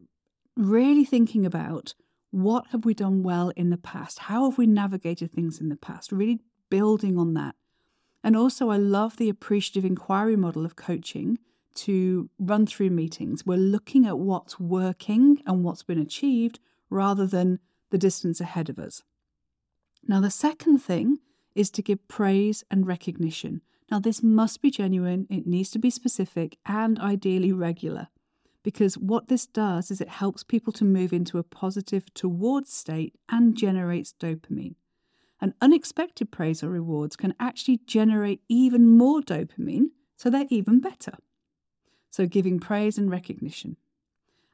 really 0.57 1.05
thinking 1.05 1.45
about 1.45 1.93
what 2.31 2.67
have 2.71 2.83
we 2.83 2.93
done 2.93 3.23
well 3.23 3.49
in 3.55 3.69
the 3.69 3.77
past? 3.77 4.19
How 4.19 4.49
have 4.49 4.57
we 4.57 4.67
navigated 4.67 5.31
things 5.31 5.61
in 5.61 5.69
the 5.69 5.75
past? 5.75 6.11
Really 6.11 6.41
building 6.69 7.17
on 7.17 7.33
that. 7.35 7.55
And 8.23 8.35
also, 8.35 8.69
I 8.69 8.77
love 8.77 9.17
the 9.17 9.29
appreciative 9.29 9.85
inquiry 9.85 10.35
model 10.35 10.65
of 10.65 10.75
coaching 10.75 11.37
to 11.75 12.29
run 12.39 12.65
through 12.65 12.89
meetings. 12.89 13.45
We're 13.45 13.57
looking 13.57 14.05
at 14.05 14.17
what's 14.17 14.59
working 14.59 15.43
and 15.45 15.63
what's 15.63 15.83
been 15.83 15.99
achieved 15.99 16.59
rather 16.95 17.27
than 17.27 17.59
the 17.91 17.97
distance 17.97 18.41
ahead 18.41 18.69
of 18.69 18.79
us. 18.79 19.03
Now, 20.07 20.21
the 20.21 20.31
second 20.31 20.79
thing 20.79 21.19
is 21.53 21.69
to 21.71 21.81
give 21.81 22.07
praise 22.07 22.63
and 22.71 22.87
recognition. 22.87 23.61
Now, 23.91 23.99
this 23.99 24.23
must 24.23 24.61
be 24.61 24.71
genuine, 24.71 25.27
it 25.29 25.45
needs 25.45 25.69
to 25.71 25.79
be 25.79 25.89
specific, 25.89 26.57
and 26.65 26.99
ideally 26.99 27.51
regular. 27.51 28.07
Because 28.63 28.97
what 28.97 29.27
this 29.27 29.45
does 29.45 29.91
is 29.91 30.01
it 30.01 30.09
helps 30.09 30.43
people 30.43 30.73
to 30.73 30.83
move 30.83 31.13
into 31.13 31.37
a 31.37 31.43
positive 31.43 32.11
towards 32.13 32.73
state 32.73 33.13
and 33.29 33.55
generates 33.55 34.13
dopamine. 34.19 34.75
And 35.39 35.53
unexpected 35.61 36.31
praise 36.31 36.63
or 36.63 36.69
rewards 36.69 37.15
can 37.15 37.35
actually 37.39 37.81
generate 37.85 38.41
even 38.49 38.87
more 38.87 39.21
dopamine, 39.21 39.89
so 40.15 40.29
they're 40.29 40.47
even 40.49 40.79
better. 40.79 41.17
So, 42.09 42.25
giving 42.25 42.59
praise 42.59 42.97
and 42.97 43.11
recognition. 43.11 43.77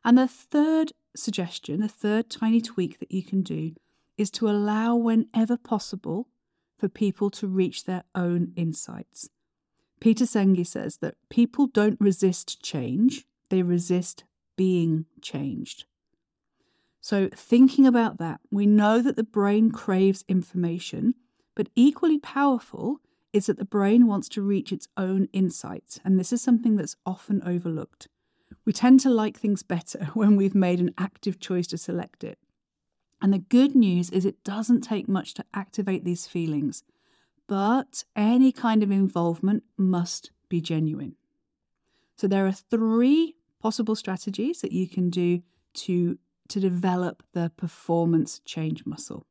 And 0.03 0.17
the 0.17 0.27
third 0.27 0.91
suggestion, 1.15 1.83
a 1.83 1.87
third 1.87 2.29
tiny 2.29 2.61
tweak 2.61 2.99
that 2.99 3.11
you 3.11 3.23
can 3.23 3.41
do, 3.41 3.73
is 4.17 4.29
to 4.31 4.49
allow, 4.49 4.95
whenever 4.95 5.57
possible, 5.57 6.27
for 6.77 6.89
people 6.89 7.29
to 7.29 7.47
reach 7.47 7.85
their 7.85 8.03
own 8.15 8.53
insights. 8.55 9.29
Peter 9.99 10.25
Senge 10.25 10.65
says 10.65 10.97
that 10.97 11.15
people 11.29 11.67
don't 11.67 11.99
resist 11.99 12.61
change, 12.63 13.25
they 13.49 13.61
resist 13.61 14.23
being 14.57 15.05
changed. 15.21 15.85
So, 16.99 17.29
thinking 17.33 17.85
about 17.85 18.17
that, 18.17 18.41
we 18.51 18.65
know 18.65 19.01
that 19.01 19.15
the 19.15 19.23
brain 19.23 19.71
craves 19.71 20.23
information, 20.27 21.15
but 21.55 21.69
equally 21.75 22.19
powerful 22.19 22.99
is 23.33 23.45
that 23.45 23.57
the 23.57 23.65
brain 23.65 24.07
wants 24.07 24.29
to 24.29 24.41
reach 24.41 24.71
its 24.71 24.87
own 24.97 25.27
insights, 25.33 25.99
and 26.03 26.19
this 26.19 26.33
is 26.33 26.41
something 26.41 26.75
that's 26.75 26.95
often 27.05 27.41
overlooked. 27.45 28.07
We 28.65 28.73
tend 28.73 28.99
to 29.01 29.09
like 29.09 29.37
things 29.37 29.63
better 29.63 30.05
when 30.13 30.35
we've 30.35 30.55
made 30.55 30.79
an 30.79 30.93
active 30.97 31.39
choice 31.39 31.67
to 31.67 31.77
select 31.77 32.23
it. 32.23 32.37
And 33.21 33.33
the 33.33 33.39
good 33.39 33.75
news 33.75 34.09
is 34.09 34.25
it 34.25 34.43
doesn't 34.43 34.81
take 34.81 35.07
much 35.07 35.33
to 35.35 35.45
activate 35.53 36.03
these 36.03 36.25
feelings, 36.25 36.83
but 37.47 38.03
any 38.15 38.51
kind 38.51 38.81
of 38.81 38.89
involvement 38.89 39.63
must 39.77 40.31
be 40.49 40.59
genuine. 40.59 41.15
So 42.17 42.27
there 42.27 42.47
are 42.47 42.51
three 42.51 43.35
possible 43.59 43.95
strategies 43.95 44.61
that 44.61 44.71
you 44.71 44.87
can 44.87 45.09
do 45.09 45.43
to, 45.73 46.17
to 46.47 46.59
develop 46.59 47.23
the 47.33 47.51
performance 47.55 48.39
change 48.43 48.85
muscle. 48.85 49.27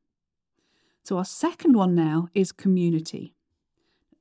So 1.03 1.17
our 1.17 1.25
second 1.25 1.75
one 1.75 1.95
now 1.95 2.29
is 2.33 2.51
community 2.51 3.33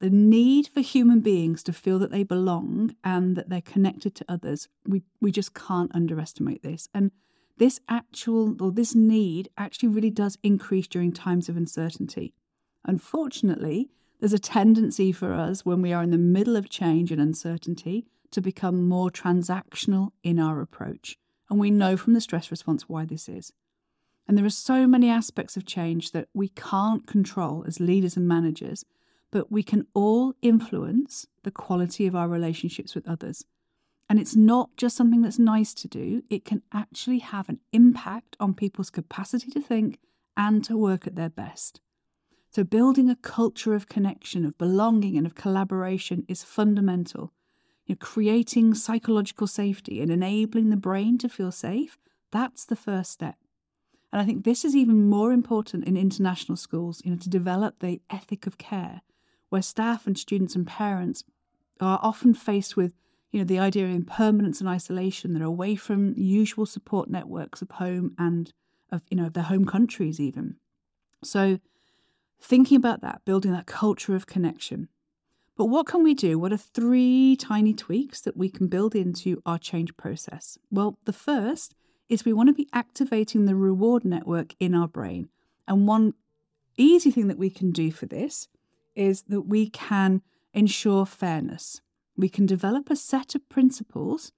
the 0.00 0.11
need 0.11 0.66
for 0.66 0.80
human 0.80 1.21
beings 1.21 1.62
to 1.62 1.73
feel 1.73 1.99
that 1.99 2.11
they 2.11 2.23
belong 2.23 2.97
and 3.04 3.37
that 3.37 3.50
they're 3.50 3.61
connected 3.61 4.14
to 4.16 4.25
others, 4.28 4.66
we, 4.87 5.02
we 5.21 5.30
just 5.30 5.54
can't 5.54 5.95
underestimate 5.95 6.62
this. 6.62 6.88
And 6.95 7.11
this 7.59 7.80
actual 7.88 8.57
or 8.62 8.73
this 8.73 8.95
need 8.95 9.50
actually 9.59 9.90
really 9.90 10.11
does 10.11 10.38
increase 10.42 10.88
during 10.88 11.12
times 11.12 11.50
of 11.50 11.57
uncertainty. 11.57 12.33
Unfortunately, 12.87 13.90
there's 14.19 14.33
a 14.33 14.38
tendency 14.38 15.12
for 15.12 15.35
us 15.35 15.66
when 15.66 15.83
we 15.83 15.92
are 15.92 16.02
in 16.02 16.11
the 16.11 16.19
middle 16.19 16.57
of 16.57 16.71
change 16.71 17.12
and 17.12 17.21
uncertainty 17.21 18.07
to 18.30 18.40
become 18.40 18.88
more 18.88 19.11
transactional 19.11 20.12
in 20.23 20.38
our 20.38 20.62
approach. 20.62 21.19
And 21.50 21.61
we 21.61 21.71
know 21.71 21.99
from 21.99 22.14
the 22.14 22.21
stress 22.23 22.50
response 22.50 22.88
why 22.88 23.04
this 23.04 23.28
is. 23.28 23.52
And 24.26 24.38
there 24.38 24.47
are 24.47 24.50
so 24.50 24.87
many 24.87 25.11
aspects 25.11 25.57
of 25.59 25.66
change 25.66 26.12
that 26.12 26.28
we 26.33 26.49
can't 26.49 27.07
control 27.07 27.64
as 27.66 27.80
leaders 27.80 28.16
and 28.16 28.26
managers 28.26 28.85
but 29.31 29.51
we 29.51 29.63
can 29.63 29.87
all 29.95 30.35
influence 30.43 31.27
the 31.43 31.51
quality 31.51 32.07
of 32.07 32.17
our 32.17 32.29
relationships 32.29 32.95
with 32.95 33.09
others. 33.09 33.45
And 34.09 34.19
it's 34.19 34.35
not 34.35 34.71
just 34.77 34.97
something 34.97 35.23
that's 35.23 35.39
nice 35.39 35.73
to 35.75 35.89
do, 35.89 36.23
it 36.29 36.45
can 36.45 36.63
actually 36.73 37.21
have 37.21 37.49
an 37.49 37.61
impact 37.73 38.37
on 38.41 38.55
people's 38.55 38.91
capacity 38.91 39.51
to 39.53 39.61
think 39.61 40.01
and 40.37 40.65
to 40.65 40.77
work 40.77 41.07
at 41.07 41.15
their 41.15 41.29
best. 41.29 41.81
So, 42.51 42.65
building 42.65 43.09
a 43.09 43.15
culture 43.15 43.75
of 43.75 43.89
connection, 43.89 44.45
of 44.45 44.59
belonging, 44.59 45.17
and 45.17 45.25
of 45.25 45.37
collaboration 45.37 46.25
is 46.27 46.43
fundamental. 46.43 47.33
You 47.87 47.95
know, 47.95 47.99
creating 48.01 48.75
psychological 48.75 49.47
safety 49.47 50.01
and 50.01 50.11
enabling 50.11 50.71
the 50.71 50.77
brain 50.77 51.17
to 51.19 51.29
feel 51.29 51.53
safe, 51.53 51.97
that's 52.33 52.65
the 52.65 52.75
first 52.75 53.13
step. 53.13 53.37
And 54.13 54.21
I 54.21 54.25
think 54.25 54.45
this 54.45 54.65
is 54.65 54.75
even 54.75 55.09
more 55.09 55.31
important 55.31 55.85
in 55.85 55.97
international 55.97 56.57
schools, 56.57 57.01
you 57.05 57.13
know, 57.13 57.17
to 57.19 57.29
develop 57.29 57.79
the 57.79 58.01
ethic 58.11 58.49
of 58.49 58.59
care 58.59 59.03
where 59.50 59.62
staff 59.62 60.07
and 60.07 60.16
students 60.16 60.57
and 60.57 60.66
parents 60.66 61.25
are 61.80 62.00
often 62.02 62.33
faced 62.35 62.76
with 62.76 62.92
you 63.30 63.38
know 63.38 63.45
the 63.45 63.59
idea 63.59 63.85
of 63.85 63.90
impermanence 63.90 64.61
and 64.61 64.69
isolation 64.69 65.35
that 65.35 65.42
are 65.42 65.47
away 65.47 65.76
from 65.76 66.14
usual 66.16 66.66
support 66.66 67.09
networks 67.09 67.62
of 67.62 67.71
home 67.73 68.14
and 68.19 68.52
of 68.90 69.02
you 69.11 69.16
know 69.16 69.28
their 69.28 69.45
home 69.45 69.66
countries 69.66 70.19
even. 70.19 70.57
So 71.23 71.59
thinking 72.40 72.76
about 72.76 73.02
that 73.02 73.23
building 73.25 73.52
that 73.52 73.66
culture 73.66 74.16
of 74.16 74.26
connection. 74.26 74.88
But 75.57 75.66
what 75.66 75.87
can 75.87 76.02
we 76.02 76.14
do? 76.14 76.38
What 76.38 76.54
are 76.54 76.57
three 76.57 77.37
tiny 77.37 77.75
tweaks 77.75 78.23
that 78.23 78.37
we 78.37 78.49
can 78.49 78.66
build 78.69 78.95
into 78.95 79.42
our 79.45 79.59
change 79.59 79.97
process? 79.97 80.59
Well 80.71 80.99
the 81.04 81.12
first 81.12 81.75
is 82.09 82.25
we 82.25 82.33
want 82.33 82.49
to 82.49 82.54
be 82.54 82.69
activating 82.73 83.45
the 83.45 83.54
reward 83.54 84.04
network 84.04 84.54
in 84.59 84.75
our 84.75 84.88
brain. 84.88 85.28
And 85.69 85.87
one 85.87 86.14
easy 86.76 87.12
thing 87.12 87.28
that 87.28 87.38
we 87.38 87.50
can 87.50 87.71
do 87.71 87.92
for 87.92 88.07
this 88.07 88.49
is 88.94 89.23
that 89.23 89.42
we 89.42 89.68
can 89.68 90.23
ensure 90.52 91.06
fairness. 91.06 91.80
We 92.16 92.28
can 92.28 92.47
develop 92.47 92.90
a 92.90 92.97
set 92.97 93.35
of 93.35 93.49
principles 93.49 94.32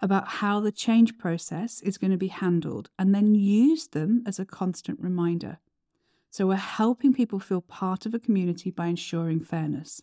about 0.00 0.28
how 0.28 0.60
the 0.60 0.72
change 0.72 1.16
process 1.16 1.80
is 1.80 1.98
going 1.98 2.10
to 2.10 2.16
be 2.16 2.28
handled 2.28 2.90
and 2.98 3.14
then 3.14 3.34
use 3.34 3.88
them 3.88 4.22
as 4.26 4.38
a 4.38 4.44
constant 4.44 5.00
reminder. 5.00 5.58
So 6.30 6.46
we're 6.48 6.56
helping 6.56 7.12
people 7.12 7.38
feel 7.38 7.60
part 7.60 8.06
of 8.06 8.14
a 8.14 8.18
community 8.18 8.70
by 8.70 8.86
ensuring 8.86 9.40
fairness. 9.40 10.02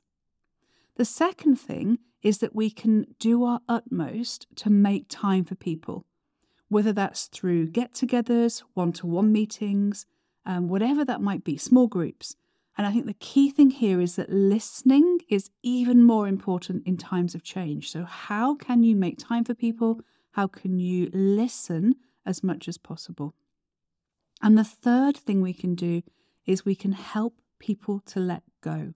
The 0.95 1.05
second 1.05 1.57
thing 1.57 1.99
is 2.21 2.37
that 2.39 2.55
we 2.55 2.69
can 2.69 3.07
do 3.19 3.43
our 3.43 3.59
utmost 3.67 4.47
to 4.55 4.69
make 4.69 5.05
time 5.09 5.43
for 5.43 5.55
people, 5.55 6.05
whether 6.69 6.93
that's 6.93 7.27
through 7.27 7.67
get 7.67 7.93
togethers, 7.93 8.63
one 8.73 8.93
to 8.93 9.07
one 9.07 9.31
meetings, 9.31 10.05
um, 10.45 10.67
whatever 10.67 11.03
that 11.05 11.21
might 11.21 11.43
be, 11.43 11.57
small 11.57 11.87
groups. 11.87 12.35
And 12.77 12.87
I 12.87 12.91
think 12.91 13.05
the 13.05 13.13
key 13.13 13.51
thing 13.51 13.69
here 13.69 13.99
is 13.99 14.15
that 14.15 14.29
listening 14.29 15.19
is 15.29 15.49
even 15.61 16.03
more 16.03 16.27
important 16.27 16.87
in 16.87 16.97
times 16.97 17.35
of 17.35 17.43
change. 17.43 17.91
So, 17.91 18.05
how 18.05 18.55
can 18.55 18.83
you 18.83 18.95
make 18.95 19.17
time 19.17 19.43
for 19.43 19.53
people? 19.53 19.99
How 20.31 20.47
can 20.47 20.79
you 20.79 21.09
listen 21.13 21.95
as 22.25 22.43
much 22.43 22.67
as 22.67 22.77
possible? 22.77 23.35
And 24.41 24.57
the 24.57 24.63
third 24.63 25.17
thing 25.17 25.41
we 25.41 25.53
can 25.53 25.75
do 25.75 26.01
is 26.45 26.65
we 26.65 26.75
can 26.75 26.93
help 26.93 27.35
people 27.59 27.99
to 28.07 28.19
let 28.19 28.43
go. 28.61 28.93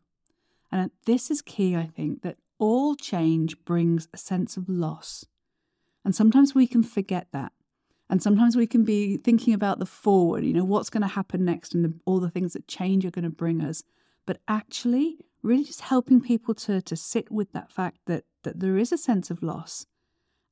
And 0.72 0.92
this 1.06 1.30
is 1.30 1.42
key, 1.42 1.76
I 1.76 1.86
think, 1.86 2.22
that 2.24 2.38
all 2.58 2.96
change 2.96 3.64
brings 3.66 4.08
a 4.14 4.18
sense 4.18 4.58
of 4.58 4.70
loss. 4.70 5.26
And 6.04 6.16
sometimes 6.16 6.56
we 6.56 6.68
can 6.68 6.84
forget 6.84 7.28
that. 7.32 7.52
And 8.10 8.22
sometimes 8.22 8.56
we 8.56 8.68
can 8.68 8.84
be 8.84 9.18
thinking 9.18 9.54
about 9.54 9.80
the 9.80 9.86
forward, 9.86 10.44
you 10.44 10.54
know, 10.54 10.64
what's 10.64 10.90
going 10.90 11.02
to 11.02 11.08
happen 11.08 11.44
next 11.44 11.74
and 11.74 11.84
the, 11.84 11.94
all 12.06 12.20
the 12.20 12.30
things 12.30 12.54
that 12.54 12.68
change 12.68 13.06
are 13.06 13.12
going 13.12 13.24
to 13.24 13.30
bring 13.30 13.62
us. 13.62 13.84
But 14.26 14.40
actually, 14.48 15.26
really 15.42 15.64
just 15.64 15.82
helping 15.82 16.22
people 16.22 16.54
to, 16.56 16.82
to 16.82 16.96
sit 16.96 17.32
with 17.32 17.52
that 17.54 17.72
fact 17.72 18.00
that, 18.06 18.26
that 18.44 18.60
there 18.60 18.78
is 18.78 18.92
a 18.92 18.98
sense 18.98 19.32
of 19.32 19.42
loss 19.42 19.86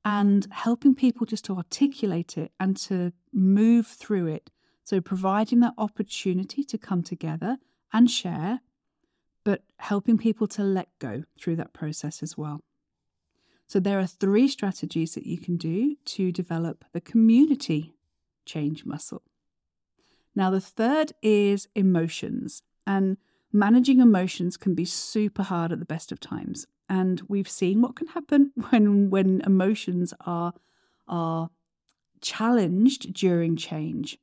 and 0.06 0.48
helping 0.52 0.96
people 0.96 1.26
just 1.26 1.46
to 1.46 1.56
articulate 1.56 2.38
it 2.38 2.52
and 2.60 2.76
to 2.76 3.14
move 3.32 3.88
through 3.88 4.28
it. 4.28 4.50
So, 4.84 5.00
providing 5.00 5.62
that 5.62 5.74
opportunity 5.78 6.64
to 6.66 6.78
come 6.78 7.04
together 7.04 7.58
and 7.94 8.12
share, 8.12 8.60
but 9.46 9.64
helping 9.78 10.18
people 10.18 10.48
to 10.48 10.64
let 10.64 10.90
go 11.00 11.24
through 11.40 11.56
that 11.58 11.74
process 11.74 12.22
as 12.22 12.38
well. 12.38 12.62
So, 13.68 13.80
there 13.80 14.00
are 14.00 14.08
three 14.08 14.48
strategies 14.48 15.16
that 15.16 15.26
you 15.26 15.38
can 15.38 15.58
do 15.58 15.96
to 16.06 16.32
develop 16.32 16.86
the 16.94 17.02
community 17.02 17.96
change 18.46 18.86
muscle. 18.86 19.24
Now, 20.36 20.50
the 20.50 20.62
third 20.62 21.14
is 21.22 21.68
emotions. 21.76 22.64
And 22.86 23.18
managing 23.52 24.00
emotions 24.00 24.58
can 24.58 24.76
be 24.76 24.86
super 24.86 25.44
hard 25.44 25.72
at 25.72 25.80
the 25.80 25.86
best 25.86 26.12
of 26.12 26.20
times. 26.20 26.68
And 26.90 27.22
we've 27.28 27.50
seen 27.50 27.82
what 27.82 27.96
can 27.96 28.08
happen 28.08 28.52
when, 28.70 29.10
when 29.10 29.42
emotions 29.42 30.14
are, 30.26 30.54
are 31.08 31.50
challenged 32.22 33.14
during 33.14 33.56
change. 33.56 34.18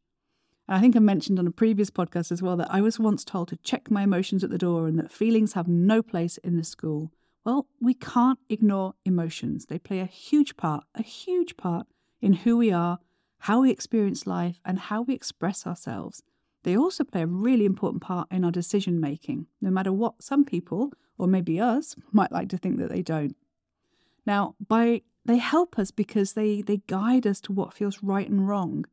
I 0.68 0.80
think 0.80 0.94
I 0.94 1.00
mentioned 1.00 1.40
on 1.40 1.48
a 1.48 1.52
previous 1.52 1.90
podcast 1.90 2.30
as 2.30 2.42
well 2.42 2.56
that 2.56 2.72
I 2.72 2.80
was 2.80 3.00
once 3.00 3.24
told 3.24 3.48
to 3.48 3.56
check 3.56 3.90
my 3.90 4.02
emotions 4.02 4.44
at 4.44 4.50
the 4.50 4.58
door 4.58 4.86
and 4.86 4.98
that 5.00 5.10
feelings 5.10 5.54
have 5.54 5.66
no 5.66 6.00
place 6.00 6.38
in 6.38 6.56
the 6.56 6.62
school. 6.62 7.10
Well, 7.44 7.66
we 7.80 7.94
can't 7.94 8.38
ignore 8.48 8.94
emotions. 9.04 9.66
They 9.66 9.78
play 9.78 10.00
a 10.00 10.06
huge 10.06 10.56
part, 10.56 10.84
a 10.94 11.02
huge 11.02 11.56
part 11.56 11.86
in 12.20 12.34
who 12.34 12.56
we 12.56 12.70
are, 12.70 12.98
how 13.38 13.62
we 13.62 13.70
experience 13.70 14.26
life, 14.26 14.60
and 14.64 14.78
how 14.78 15.02
we 15.02 15.14
express 15.14 15.66
ourselves. 15.66 16.22
They 16.62 16.76
also 16.76 17.04
play 17.04 17.22
a 17.22 17.26
really 17.26 17.64
important 17.64 18.02
part 18.02 18.28
in 18.30 18.44
our 18.44 18.50
decision 18.50 19.00
making, 19.00 19.46
no 19.62 19.70
matter 19.70 19.92
what 19.92 20.22
some 20.22 20.44
people, 20.44 20.92
or 21.16 21.26
maybe 21.26 21.58
us, 21.58 21.96
might 22.12 22.32
like 22.32 22.50
to 22.50 22.58
think 22.58 22.78
that 22.78 22.90
they 22.90 23.02
don't. 23.02 23.36
Now, 24.26 24.54
by 24.66 25.02
they 25.24 25.38
help 25.38 25.78
us 25.78 25.90
because 25.90 26.32
they, 26.32 26.62
they 26.62 26.78
guide 26.86 27.26
us 27.26 27.40
to 27.42 27.52
what 27.52 27.74
feels 27.74 28.02
right 28.02 28.28
and 28.28 28.48
wrong. 28.48 28.86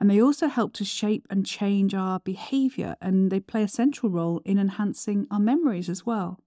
And 0.00 0.10
they 0.10 0.20
also 0.20 0.48
help 0.48 0.72
to 0.74 0.84
shape 0.84 1.26
and 1.30 1.46
change 1.46 1.94
our 1.94 2.20
behavior, 2.20 2.96
and 3.00 3.30
they 3.30 3.40
play 3.40 3.62
a 3.62 3.68
central 3.68 4.10
role 4.10 4.40
in 4.44 4.58
enhancing 4.58 5.26
our 5.30 5.38
memories 5.38 5.88
as 5.88 6.04
well. 6.04 6.40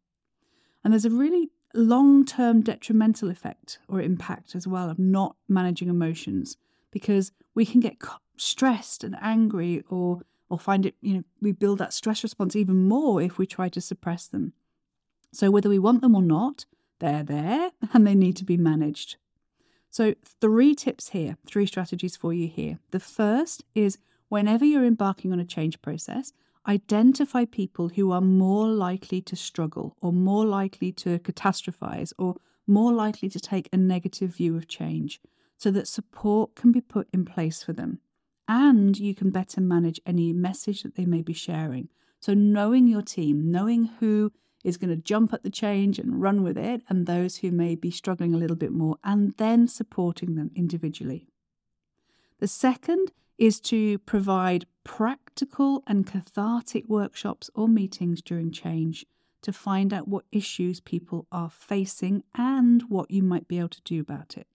And 0.86 0.94
there's 0.94 1.04
a 1.04 1.10
really 1.10 1.50
long 1.74 2.24
term 2.26 2.62
detrimental 2.62 3.32
effect 3.32 3.80
or 3.90 4.00
impact 4.00 4.56
as 4.56 4.68
well 4.68 4.90
of 4.90 5.00
not 5.00 5.36
managing 5.50 5.90
emotions 5.90 6.58
because 6.92 7.32
we 7.56 7.66
can 7.66 7.82
get 7.82 7.98
stressed 8.38 9.04
and 9.04 9.18
angry 9.20 9.84
or 9.90 10.22
or 10.48 10.60
find 10.60 10.86
it, 10.86 10.94
you 11.02 11.16
know, 11.16 11.24
we 11.42 11.52
build 11.52 11.80
that 11.80 11.92
stress 11.92 12.22
response 12.22 12.56
even 12.56 12.88
more 12.88 13.20
if 13.20 13.40
we 13.40 13.48
try 13.48 13.68
to 13.68 13.82
suppress 13.82 14.28
them. 14.28 14.54
So 15.34 15.50
whether 15.50 15.70
we 15.70 15.80
want 15.80 16.02
them 16.02 16.14
or 16.14 16.22
not, 16.22 16.66
they're 17.00 17.24
there 17.24 17.72
and 17.94 18.06
they 18.06 18.14
need 18.14 18.36
to 18.38 18.46
be 18.46 18.56
managed. 18.56 19.18
So, 19.90 20.14
three 20.42 20.76
tips 20.76 21.10
here, 21.10 21.38
three 21.48 21.66
strategies 21.66 22.18
for 22.18 22.34
you 22.34 22.48
here. 22.48 22.80
The 22.92 23.00
first 23.00 23.64
is 23.74 23.98
whenever 24.28 24.66
you're 24.66 24.86
embarking 24.86 25.32
on 25.32 25.40
a 25.40 25.46
change 25.46 25.82
process, 25.82 26.34
identify 26.68 27.46
people 27.46 27.90
who 27.90 28.12
are 28.12 28.22
more 28.22 28.68
likely 28.68 29.22
to 29.22 29.36
struggle 29.36 29.96
or 30.02 30.12
more 30.12 30.46
likely 30.46 30.92
to 30.92 31.20
catastrophize 31.20 32.14
or 32.18 32.36
more 32.68 32.92
likely 32.94 33.30
to 33.30 33.40
take 33.40 33.70
a 33.72 33.78
negative 33.78 34.36
view 34.36 34.56
of 34.56 34.68
change 34.68 35.22
so 35.58 35.72
that 35.72 35.88
support 35.88 36.56
can 36.56 36.72
be 36.72 36.82
put 36.82 37.08
in 37.14 37.26
place 37.26 37.64
for 37.64 37.74
them 37.74 38.00
and 38.48 38.98
you 38.98 39.16
can 39.16 39.30
better 39.30 39.62
manage 39.62 40.00
any 40.06 40.34
message 40.34 40.84
that 40.84 40.96
they 40.96 41.06
may 41.06 41.22
be 41.22 41.34
sharing. 41.34 41.90
So, 42.20 42.34
knowing 42.34 42.88
your 42.88 43.02
team, 43.02 43.52
knowing 43.52 43.86
who 44.00 44.32
is 44.64 44.78
going 44.78 44.90
to 44.90 44.96
jump 44.96 45.34
at 45.34 45.44
the 45.44 45.50
change 45.50 46.00
and 46.00 46.22
run 46.22 46.44
with 46.44 46.58
it, 46.58 46.82
and 46.90 47.06
those 47.06 47.38
who 47.38 47.52
may 47.52 47.76
be 47.76 47.92
struggling 47.92 48.34
a 48.34 48.38
little 48.38 48.56
bit 48.56 48.72
more, 48.72 48.98
and 49.04 49.34
then 49.38 49.68
supporting 49.68 50.36
them 50.36 50.52
individually. 50.56 51.28
The 52.40 52.48
second 52.48 53.12
is 53.38 53.60
to 53.60 54.00
provide 54.00 54.66
practical 54.84 55.84
and 55.88 56.08
cathartic 56.08 56.88
workshops 56.88 57.50
or 57.54 57.68
meetings 57.68 58.22
during 58.22 58.52
change 58.52 59.06
to 59.42 59.54
find 59.54 59.94
out 59.94 60.08
what 60.08 60.26
issues 60.32 60.80
people 60.80 61.28
are 61.32 61.50
facing 61.50 62.24
and 62.36 62.84
what 62.90 63.12
you 63.12 63.22
might 63.22 63.48
be 63.48 63.60
able 63.60 63.70
to 63.70 63.82
do 63.82 64.02
about 64.02 64.38
it. 64.38 64.48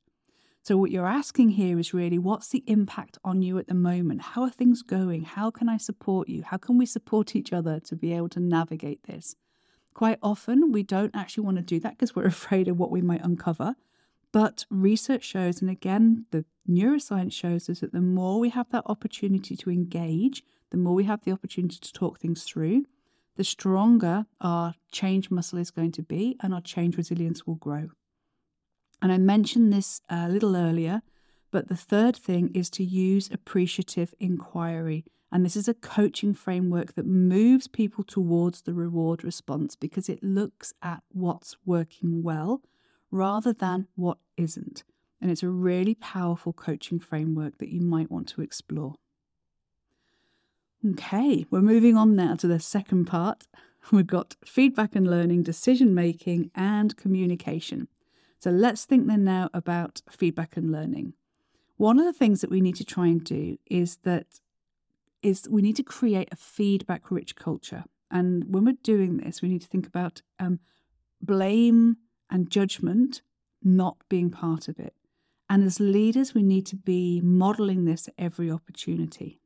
So, 0.63 0.77
what 0.77 0.91
you're 0.91 1.07
asking 1.07 1.51
here 1.51 1.79
is 1.79 1.95
really 1.95 2.19
what's 2.19 2.49
the 2.49 2.65
impact 2.67 3.17
on 3.25 3.41
you 3.41 3.57
at 3.59 3.69
the 3.69 3.75
moment? 3.75 4.23
How 4.23 4.43
are 4.43 4.51
things 4.51 4.83
going? 4.83 5.23
How 5.25 5.51
can 5.51 5.69
I 5.69 5.79
support 5.79 6.29
you? 6.29 6.43
How 6.43 6.59
can 6.59 6.77
we 6.77 6.87
support 6.87 7.35
each 7.35 7.53
other 7.53 7.81
to 7.81 7.97
be 7.97 8.13
able 8.13 8.29
to 8.31 8.41
navigate 8.41 9.05
this? 9.05 9.37
Quite 9.95 10.19
often, 10.23 10.71
we 10.71 10.83
don't 10.83 11.15
actually 11.15 11.45
want 11.45 11.57
to 11.57 11.63
do 11.63 11.81
that 11.81 11.93
because 11.93 12.15
we're 12.15 12.27
afraid 12.27 12.69
of 12.69 12.79
what 12.79 12.91
we 12.91 13.01
might 13.01 13.25
uncover. 13.25 13.75
But 14.33 14.65
research 14.71 15.25
shows, 15.25 15.61
and 15.61 15.71
again, 15.71 16.27
the 16.31 16.45
neuroscience 16.71 17.33
shows 17.33 17.69
us 17.69 17.81
that 17.81 17.93
the 17.93 18.01
more 18.01 18.39
we 18.39 18.51
have 18.51 18.71
that 18.71 18.85
opportunity 18.87 19.57
to 19.57 19.71
engage, 19.71 20.43
the 20.71 20.77
more 20.77 20.95
we 20.95 21.05
have 21.05 21.25
the 21.25 21.33
opportunity 21.33 21.79
to 21.81 21.93
talk 21.93 22.19
things 22.19 22.45
through, 22.45 22.85
the 23.37 23.45
stronger 23.45 24.27
our 24.41 24.75
change 24.93 25.31
muscle 25.31 25.59
is 25.59 25.71
going 25.71 25.93
to 25.93 26.03
be 26.03 26.37
and 26.43 26.55
our 26.55 26.61
change 26.61 26.97
resilience 26.97 27.47
will 27.47 27.55
grow. 27.55 27.91
And 29.03 29.13
I 29.13 29.19
mentioned 29.19 29.73
this 29.73 30.03
a 30.09 30.29
little 30.29 30.57
earlier, 30.57 31.03
but 31.51 31.69
the 31.69 31.77
third 31.77 32.17
thing 32.17 32.51
is 32.55 32.69
to 32.71 32.85
use 32.85 33.31
appreciative 33.33 34.15
inquiry. 34.21 35.05
And 35.33 35.45
this 35.45 35.57
is 35.57 35.69
a 35.69 35.75
coaching 35.75 36.35
framework 36.35 36.95
that 36.95 37.07
moves 37.07 37.67
people 37.69 38.05
towards 38.05 38.63
the 38.63 38.75
reward 38.75 39.25
response 39.25 39.77
because 39.77 40.09
it 40.09 40.23
looks 40.23 40.75
at 40.83 41.03
what's 41.13 41.57
working 41.65 42.23
well 42.23 42.63
rather 43.11 43.53
than 43.53 43.87
what 43.95 44.19
isn't. 44.37 44.85
And 45.21 45.31
it's 45.31 45.43
a 45.43 45.49
really 45.49 45.95
powerful 45.95 46.53
coaching 46.53 46.99
framework 46.99 47.59
that 47.59 47.69
you 47.69 47.81
might 47.81 48.11
want 48.11 48.29
to 48.29 48.41
explore. 48.41 48.95
Okay, 50.89 51.45
we're 51.51 51.61
moving 51.61 51.97
on 51.97 52.17
now 52.17 52.37
to 52.37 52.47
the 52.47 52.59
second 52.59 53.05
part. 53.05 53.47
We've 53.93 54.07
got 54.07 54.37
feedback 54.45 54.97
and 54.97 55.09
learning, 55.09 55.43
decision 55.43 55.95
making, 55.95 56.51
and 56.55 56.97
communication. 56.97 57.89
So 58.39 58.51
let's 58.51 58.87
think 58.87 59.07
then 59.07 59.25
now 59.25 59.51
about 59.53 60.01
feedback 60.11 60.57
and 60.57 60.73
learning. 60.73 61.13
One 61.77 61.99
of 61.99 62.07
the 62.07 62.13
things 62.15 62.41
that 62.41 62.51
we 62.51 62.63
need 62.63 62.77
to 62.77 62.85
try 62.85 63.07
and 63.09 63.23
do 63.23 63.59
is 63.71 63.99
that 64.05 64.41
is 65.23 65.47
we 65.51 65.61
need 65.61 65.77
to 65.77 65.83
create 65.83 66.29
a 66.33 66.37
feedback 66.37 67.11
rich 67.11 67.37
culture. 67.37 67.85
And 68.11 68.45
when 68.53 68.65
we're 68.65 68.77
doing 68.83 69.19
this, 69.19 69.43
we 69.43 69.51
need 69.51 69.61
to 69.61 69.69
think 69.69 69.87
about 69.87 70.23
um, 70.39 70.61
blame 71.21 71.99
and 72.31 72.51
judgment 72.51 73.21
not 73.63 73.99
being 74.09 74.31
part 74.31 74.69
of 74.69 74.79
it. 74.79 74.95
And 75.51 75.65
as 75.65 75.81
leaders, 75.81 76.33
we 76.33 76.45
need 76.45 76.65
to 76.67 76.77
be 76.77 77.21
modeling 77.21 77.85
this 77.85 78.07
at 78.07 78.15
every 78.17 78.51
opportunity. 78.51 79.41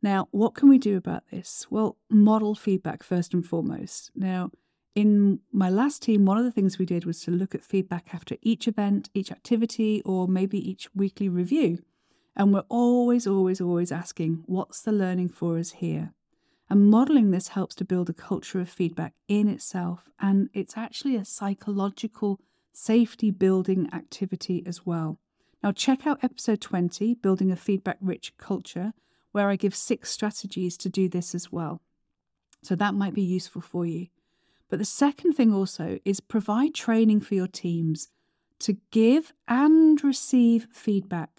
Now, 0.00 0.28
what 0.30 0.54
can 0.54 0.68
we 0.68 0.78
do 0.78 0.96
about 0.96 1.24
this? 1.32 1.66
Well, 1.68 1.96
model 2.08 2.54
feedback 2.54 3.02
first 3.02 3.34
and 3.34 3.44
foremost. 3.44 4.12
Now, 4.14 4.52
in 4.94 5.40
my 5.52 5.68
last 5.68 6.00
team, 6.02 6.24
one 6.24 6.38
of 6.38 6.44
the 6.44 6.52
things 6.52 6.78
we 6.78 6.86
did 6.86 7.04
was 7.04 7.20
to 7.22 7.32
look 7.32 7.56
at 7.56 7.64
feedback 7.64 8.14
after 8.14 8.36
each 8.40 8.68
event, 8.68 9.10
each 9.14 9.32
activity, 9.32 10.00
or 10.04 10.28
maybe 10.28 10.58
each 10.58 10.88
weekly 10.94 11.28
review. 11.28 11.82
And 12.36 12.54
we're 12.54 12.64
always, 12.68 13.26
always, 13.26 13.60
always 13.60 13.90
asking, 13.90 14.44
what's 14.46 14.80
the 14.80 14.92
learning 14.92 15.30
for 15.30 15.58
us 15.58 15.72
here? 15.72 16.12
And 16.70 16.88
modeling 16.88 17.32
this 17.32 17.48
helps 17.48 17.74
to 17.76 17.84
build 17.84 18.08
a 18.08 18.14
culture 18.14 18.60
of 18.60 18.68
feedback 18.68 19.14
in 19.26 19.48
itself. 19.48 20.08
And 20.20 20.50
it's 20.52 20.76
actually 20.76 21.16
a 21.16 21.24
psychological 21.24 22.40
safety 22.76 23.30
building 23.30 23.88
activity 23.90 24.62
as 24.66 24.84
well. 24.84 25.18
Now, 25.62 25.72
check 25.72 26.06
out 26.06 26.22
episode 26.22 26.60
20, 26.60 27.14
Building 27.14 27.50
a 27.50 27.56
Feedback 27.56 27.96
Rich 28.02 28.36
Culture, 28.36 28.92
where 29.32 29.48
I 29.48 29.56
give 29.56 29.74
six 29.74 30.10
strategies 30.10 30.76
to 30.78 30.90
do 30.90 31.08
this 31.08 31.34
as 31.34 31.50
well. 31.50 31.80
So 32.62 32.76
that 32.76 32.94
might 32.94 33.14
be 33.14 33.22
useful 33.22 33.62
for 33.62 33.86
you. 33.86 34.08
But 34.68 34.78
the 34.78 34.84
second 34.84 35.32
thing 35.32 35.54
also 35.54 35.98
is 36.04 36.20
provide 36.20 36.74
training 36.74 37.22
for 37.22 37.34
your 37.34 37.46
teams 37.46 38.08
to 38.58 38.76
give 38.90 39.32
and 39.48 40.02
receive 40.04 40.68
feedback. 40.70 41.30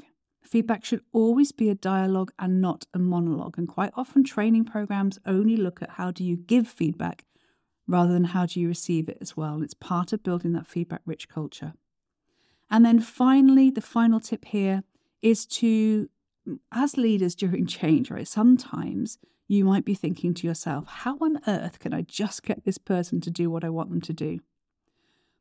Feedback 0.44 0.86
should 0.86 1.02
always 1.12 1.52
be 1.52 1.70
a 1.70 1.76
dialogue 1.76 2.32
and 2.40 2.60
not 2.62 2.88
a 2.96 3.00
monologue. 3.00 3.60
And 3.60 3.68
quite 3.68 3.92
often, 3.96 4.24
training 4.24 4.66
programs 4.66 5.20
only 5.26 5.56
look 5.56 5.84
at 5.84 5.92
how 5.92 6.10
do 6.10 6.24
you 6.24 6.36
give 6.36 6.68
feedback 6.68 7.26
rather 7.88 8.12
than 8.12 8.26
how 8.26 8.46
do 8.46 8.60
you 8.60 8.68
receive 8.68 9.08
it 9.08 9.18
as 9.22 9.38
well. 9.38 9.62
It's 9.64 9.74
part 9.74 10.14
of 10.14 10.24
building 10.24 10.54
that 10.54 10.68
feedback 10.68 11.02
rich 11.06 11.30
culture. 11.30 11.74
And 12.70 12.86
then 12.86 13.00
finally, 13.00 13.70
the 13.70 13.82
final 13.82 14.20
tip 14.20 14.46
here 14.46 14.84
is 15.22 15.46
to, 15.46 16.10
as 16.72 16.98
leaders 16.98 17.36
during 17.36 17.66
change, 17.80 18.12
right? 18.12 18.28
Sometimes 18.28 19.18
you 19.48 19.64
might 19.64 19.86
be 19.86 19.96
thinking 19.96 20.34
to 20.36 20.48
yourself, 20.48 20.86
how 20.88 21.18
on 21.22 21.40
earth 21.48 21.80
can 21.80 21.94
I 21.94 22.02
just 22.02 22.44
get 22.44 22.66
this 22.66 22.78
person 22.78 23.22
to 23.22 23.32
do 23.32 23.50
what 23.50 23.64
I 23.64 23.70
want 23.70 23.90
them 23.90 24.02
to 24.02 24.14
do? 24.14 24.40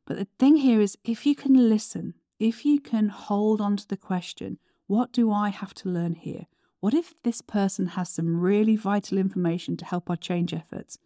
But 0.07 0.19
the 0.19 0.29
thing 0.39 0.57
here 0.57 0.81
is, 0.81 0.97
if 1.03 1.27
you 1.27 1.35
can 1.35 1.69
listen, 1.69 2.15
if 2.39 2.65
you 2.65 2.81
can 2.81 3.09
hold 3.09 3.61
on 3.61 3.77
to 3.77 3.89
the 3.89 3.97
question, 3.97 4.59
what 4.87 5.11
do 5.11 5.33
I 5.33 5.49
have 5.49 5.75
to 5.75 5.89
learn 5.89 6.15
here? 6.15 6.47
What 6.79 6.95
if 6.95 7.15
this 7.25 7.41
person 7.41 7.87
has 7.89 8.09
some 8.09 8.39
really 8.39 8.77
vital 8.77 9.19
information 9.19 9.77
to 9.79 9.85
help 9.85 10.09
our 10.09 10.17
change 10.17 10.55
efforts? 10.55 10.99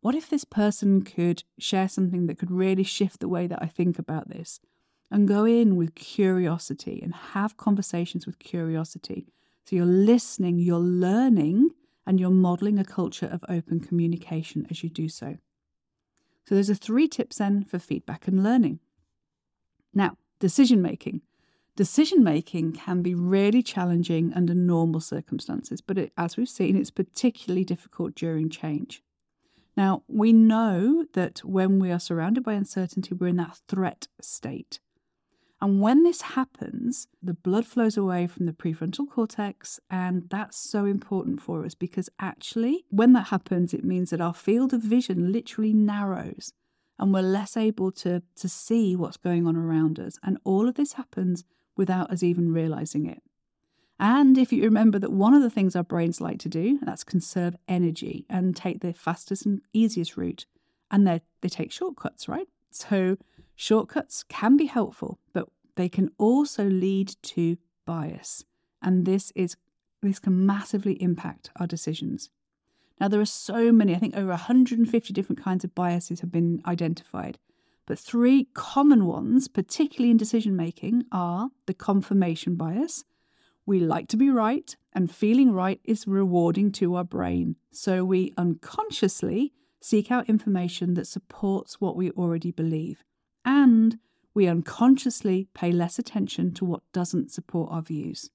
What 0.00 0.14
if 0.14 0.28
this 0.28 0.44
person 0.44 1.02
could 1.02 1.44
share 1.58 1.88
something 1.88 2.26
that 2.26 2.38
could 2.38 2.50
really 2.50 2.84
shift 2.84 3.20
the 3.20 3.28
way 3.28 3.46
that 3.46 3.62
I 3.62 3.66
think 3.66 3.98
about 3.98 4.28
this? 4.28 4.60
And 5.10 5.28
go 5.28 5.44
in 5.44 5.76
with 5.76 5.94
curiosity 5.94 7.00
and 7.02 7.14
have 7.14 7.56
conversations 7.56 8.26
with 8.26 8.38
curiosity. 8.38 9.26
So 9.64 9.76
you're 9.76 9.86
listening, 9.86 10.58
you're 10.58 10.78
learning, 10.78 11.70
and 12.06 12.20
you're 12.20 12.30
modeling 12.30 12.78
a 12.78 12.84
culture 12.84 13.26
of 13.26 13.44
open 13.48 13.80
communication 13.80 14.66
as 14.70 14.82
you 14.82 14.88
do 14.88 15.08
so. 15.08 15.38
So, 16.48 16.54
those 16.54 16.70
are 16.70 16.74
three 16.74 17.08
tips 17.08 17.38
then 17.38 17.64
for 17.64 17.80
feedback 17.80 18.28
and 18.28 18.42
learning. 18.44 18.78
Now, 19.92 20.16
decision 20.38 20.80
making. 20.80 21.22
Decision 21.74 22.22
making 22.22 22.72
can 22.72 23.02
be 23.02 23.14
really 23.14 23.62
challenging 23.62 24.32
under 24.32 24.54
normal 24.54 25.00
circumstances, 25.00 25.80
but 25.80 25.98
it, 25.98 26.12
as 26.16 26.36
we've 26.36 26.48
seen, 26.48 26.76
it's 26.76 26.90
particularly 26.90 27.64
difficult 27.64 28.14
during 28.14 28.48
change. 28.48 29.02
Now, 29.76 30.02
we 30.08 30.32
know 30.32 31.04
that 31.12 31.40
when 31.44 31.78
we 31.78 31.90
are 31.90 32.00
surrounded 32.00 32.44
by 32.44 32.54
uncertainty, 32.54 33.14
we're 33.14 33.28
in 33.28 33.36
that 33.36 33.60
threat 33.68 34.08
state. 34.20 34.80
And 35.60 35.80
when 35.80 36.02
this 36.02 36.20
happens, 36.20 37.08
the 37.22 37.34
blood 37.34 37.66
flows 37.66 37.96
away 37.96 38.26
from 38.26 38.46
the 38.46 38.52
prefrontal 38.52 39.08
cortex, 39.08 39.80
and 39.90 40.28
that's 40.28 40.58
so 40.58 40.84
important 40.84 41.40
for 41.40 41.64
us 41.64 41.74
because 41.74 42.10
actually, 42.18 42.84
when 42.90 43.14
that 43.14 43.28
happens, 43.28 43.72
it 43.72 43.84
means 43.84 44.10
that 44.10 44.20
our 44.20 44.34
field 44.34 44.74
of 44.74 44.82
vision 44.82 45.32
literally 45.32 45.72
narrows 45.72 46.52
and 46.98 47.12
we're 47.12 47.22
less 47.22 47.56
able 47.56 47.90
to, 47.92 48.22
to 48.36 48.48
see 48.48 48.96
what's 48.96 49.16
going 49.16 49.46
on 49.46 49.56
around 49.56 49.98
us. 49.98 50.18
And 50.22 50.38
all 50.44 50.68
of 50.68 50.74
this 50.74 50.94
happens 50.94 51.44
without 51.76 52.10
us 52.10 52.22
even 52.22 52.52
realizing 52.52 53.06
it. 53.06 53.22
And 53.98 54.36
if 54.36 54.52
you 54.52 54.62
remember 54.62 54.98
that 54.98 55.12
one 55.12 55.32
of 55.34 55.42
the 55.42 55.50
things 55.50 55.74
our 55.74 55.82
brains 55.82 56.20
like 56.20 56.38
to 56.40 56.48
do, 56.48 56.78
that's 56.82 57.04
conserve 57.04 57.56
energy 57.66 58.26
and 58.28 58.54
take 58.54 58.80
the 58.80 58.92
fastest 58.92 59.46
and 59.46 59.62
easiest 59.72 60.16
route. 60.16 60.46
And 60.90 61.06
they 61.06 61.20
take 61.48 61.72
shortcuts, 61.72 62.28
right? 62.28 62.46
So 62.70 63.16
shortcuts 63.54 64.22
can 64.22 64.56
be 64.56 64.66
helpful, 64.66 65.18
but 65.32 65.48
they 65.76 65.88
can 65.88 66.10
also 66.18 66.64
lead 66.64 67.14
to 67.22 67.56
bias. 67.86 68.44
And 68.82 69.06
this 69.06 69.32
is 69.34 69.56
this 70.02 70.18
can 70.18 70.46
massively 70.46 71.02
impact 71.02 71.50
our 71.56 71.66
decisions. 71.66 72.30
Now 73.00 73.08
there 73.08 73.20
are 73.20 73.26
so 73.26 73.72
many, 73.72 73.94
I 73.94 73.98
think 73.98 74.16
over 74.16 74.28
150 74.28 75.12
different 75.12 75.42
kinds 75.42 75.64
of 75.64 75.74
biases 75.74 76.20
have 76.20 76.30
been 76.30 76.62
identified. 76.66 77.38
But 77.86 77.98
three 77.98 78.48
common 78.54 79.06
ones, 79.06 79.48
particularly 79.48 80.10
in 80.10 80.16
decision 80.16 80.54
making, 80.54 81.04
are 81.10 81.50
the 81.66 81.74
confirmation 81.74 82.56
bias, 82.56 83.04
we 83.66 83.80
like 83.80 84.08
to 84.08 84.16
be 84.16 84.30
right, 84.30 84.74
and 84.92 85.14
feeling 85.14 85.52
right 85.52 85.80
is 85.84 86.06
rewarding 86.06 86.70
to 86.72 86.94
our 86.94 87.04
brain. 87.04 87.56
So 87.72 88.04
we 88.04 88.32
unconsciously 88.38 89.52
seek 89.82 90.10
out 90.10 90.28
information 90.28 90.94
that 90.94 91.06
supports 91.06 91.80
what 91.80 91.96
we 91.96 92.10
already 92.12 92.52
believe. 92.52 93.04
And 93.44 93.98
we 94.34 94.46
unconsciously 94.46 95.48
pay 95.54 95.72
less 95.72 95.98
attention 95.98 96.52
to 96.54 96.64
what 96.64 96.82
doesn't 96.92 97.30
support 97.30 97.70
our 97.72 97.82
views. 97.82 98.30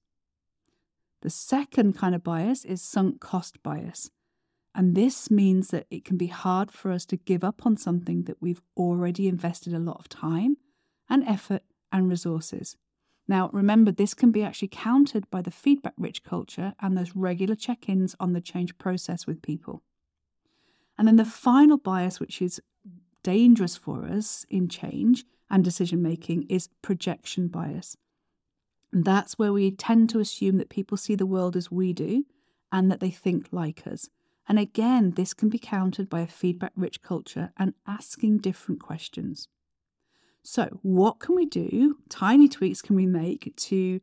The 1.22 1.30
second 1.30 1.96
kind 1.96 2.14
of 2.14 2.24
bias 2.24 2.64
is 2.64 2.82
sunk 2.82 3.20
cost 3.20 3.62
bias. 3.62 4.10
And 4.74 4.94
this 4.94 5.30
means 5.30 5.68
that 5.68 5.86
it 5.90 6.04
can 6.04 6.16
be 6.16 6.28
hard 6.28 6.70
for 6.70 6.90
us 6.90 7.04
to 7.06 7.16
give 7.16 7.44
up 7.44 7.66
on 7.66 7.76
something 7.76 8.24
that 8.24 8.40
we've 8.40 8.62
already 8.76 9.28
invested 9.28 9.74
a 9.74 9.78
lot 9.78 9.98
of 9.98 10.08
time 10.08 10.56
and 11.08 11.22
effort 11.24 11.62
and 11.92 12.08
resources. 12.08 12.76
Now, 13.28 13.50
remember, 13.52 13.92
this 13.92 14.14
can 14.14 14.30
be 14.30 14.42
actually 14.42 14.68
countered 14.68 15.30
by 15.30 15.42
the 15.42 15.50
feedback 15.50 15.94
rich 15.96 16.22
culture 16.22 16.74
and 16.80 16.96
those 16.96 17.14
regular 17.14 17.54
check 17.54 17.88
ins 17.88 18.16
on 18.18 18.32
the 18.32 18.40
change 18.40 18.76
process 18.78 19.26
with 19.26 19.42
people. 19.42 19.82
And 20.98 21.06
then 21.06 21.16
the 21.16 21.24
final 21.24 21.78
bias, 21.78 22.20
which 22.20 22.42
is 22.42 22.60
dangerous 23.22 23.76
for 23.76 24.04
us 24.04 24.44
in 24.50 24.68
change 24.68 25.24
and 25.50 25.64
decision 25.64 26.02
making, 26.02 26.46
is 26.48 26.68
projection 26.82 27.48
bias. 27.48 27.96
And 28.92 29.04
that's 29.04 29.38
where 29.38 29.52
we 29.52 29.70
tend 29.70 30.10
to 30.10 30.18
assume 30.18 30.58
that 30.58 30.68
people 30.68 30.96
see 30.96 31.14
the 31.14 31.26
world 31.26 31.56
as 31.56 31.70
we 31.70 31.92
do 31.92 32.24
and 32.70 32.90
that 32.90 33.00
they 33.00 33.10
think 33.10 33.48
like 33.50 33.86
us. 33.86 34.08
And 34.48 34.58
again, 34.58 35.12
this 35.12 35.34
can 35.34 35.48
be 35.48 35.58
countered 35.58 36.10
by 36.10 36.20
a 36.20 36.26
feedback 36.26 36.72
rich 36.76 37.00
culture 37.00 37.52
and 37.56 37.74
asking 37.86 38.38
different 38.38 38.82
questions. 38.82 39.48
So, 40.42 40.80
what 40.82 41.20
can 41.20 41.36
we 41.36 41.46
do? 41.46 41.98
Tiny 42.08 42.48
tweaks 42.48 42.82
can 42.82 42.96
we 42.96 43.06
make 43.06 43.54
to, 43.56 44.00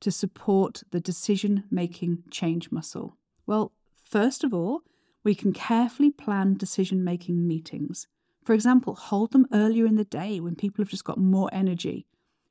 to 0.00 0.10
support 0.10 0.82
the 0.92 1.00
decision 1.00 1.64
making 1.70 2.24
change 2.30 2.70
muscle? 2.70 3.16
Well, 3.46 3.72
first 4.04 4.44
of 4.44 4.54
all, 4.54 4.82
we 5.24 5.34
can 5.34 5.52
carefully 5.52 6.10
plan 6.10 6.56
decision 6.56 7.02
making 7.02 7.46
meetings. 7.46 8.06
For 8.44 8.54
example, 8.54 8.94
hold 8.94 9.32
them 9.32 9.46
earlier 9.52 9.84
in 9.84 9.96
the 9.96 10.04
day 10.04 10.40
when 10.40 10.54
people 10.54 10.82
have 10.82 10.90
just 10.90 11.04
got 11.04 11.18
more 11.18 11.50
energy. 11.52 12.06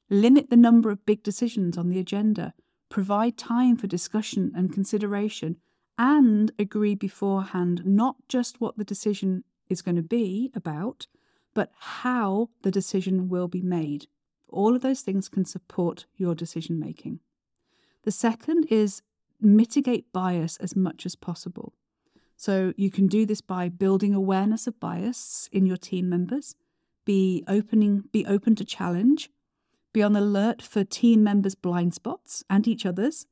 Limit 0.10 0.50
the 0.50 0.58
number 0.58 0.90
of 0.92 1.06
big 1.06 1.24
decisions 1.24 1.78
on 1.78 1.90
the 1.90 2.00
agenda. 2.00 2.54
Provide 2.90 3.38
time 3.38 3.78
for 3.78 3.88
discussion 3.88 4.52
and 4.56 4.74
consideration. 4.74 5.58
And 5.98 6.52
agree 6.60 6.96
beforehand 6.96 7.86
not 7.86 8.16
just 8.28 8.62
what 8.62 8.78
the 8.78 8.84
decision 8.84 9.44
is 9.70 9.82
going 9.82 9.98
to 9.98 10.02
be 10.02 10.52
about, 10.56 11.08
but 11.60 11.74
how 11.78 12.48
the 12.62 12.72
decision 12.72 13.28
will 13.28 13.50
be 13.50 13.62
made. 13.62 14.08
All 14.48 14.78
of 14.78 14.82
those 14.82 15.02
things 15.02 15.28
can 15.28 15.44
support 15.44 16.06
your 16.16 16.34
decision 16.34 16.80
making. 16.80 17.20
The 18.04 18.12
second 18.12 18.64
is 18.70 19.02
mitigate 19.42 20.14
bias 20.14 20.56
as 20.62 20.74
much 20.74 21.06
as 21.06 21.18
possible. 21.18 21.74
So 22.38 22.72
you 22.78 22.90
can 22.90 23.08
do 23.08 23.26
this 23.26 23.42
by 23.42 23.68
building 23.68 24.14
awareness 24.14 24.68
of 24.68 24.80
bias 24.80 25.50
in 25.52 25.66
your 25.66 25.76
team 25.76 26.08
members, 26.08 26.56
be 27.04 27.44
opening 27.46 28.06
be 28.14 28.26
open 28.26 28.56
to 28.56 28.64
challenge, 28.64 29.30
be 29.92 30.02
on 30.02 30.16
alert 30.16 30.62
for 30.62 30.86
team 30.86 31.26
members' 31.26 31.56
blind 31.56 31.94
spots 31.94 32.42
and 32.50 32.70
each 32.70 32.86
other's. 32.86 33.26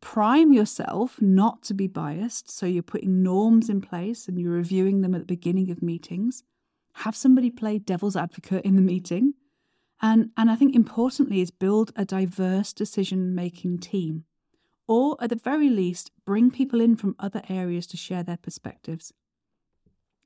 Prime 0.00 0.52
yourself 0.52 1.20
not 1.20 1.64
to 1.64 1.74
be 1.74 1.88
biased, 1.88 2.48
so 2.48 2.66
you're 2.66 2.84
putting 2.84 3.24
norms 3.24 3.68
in 3.68 3.80
place 3.80 4.28
and 4.28 4.38
you're 4.38 4.52
reviewing 4.52 5.00
them 5.00 5.12
at 5.12 5.22
the 5.22 5.34
beginning 5.34 5.72
of 5.72 5.82
meetings 5.82 6.44
have 6.98 7.16
somebody 7.16 7.50
play 7.50 7.78
devil's 7.78 8.16
advocate 8.16 8.64
in 8.64 8.76
the 8.76 8.82
meeting. 8.82 9.34
And, 10.00 10.30
and 10.36 10.50
I 10.50 10.56
think 10.56 10.74
importantly 10.74 11.40
is 11.40 11.50
build 11.50 11.92
a 11.96 12.04
diverse 12.04 12.72
decision 12.72 13.34
making 13.34 13.78
team. 13.78 14.24
Or 14.86 15.16
at 15.20 15.30
the 15.30 15.36
very 15.36 15.70
least, 15.70 16.10
bring 16.26 16.50
people 16.50 16.80
in 16.80 16.96
from 16.96 17.16
other 17.18 17.42
areas 17.48 17.86
to 17.88 17.96
share 17.96 18.22
their 18.22 18.36
perspectives. 18.36 19.12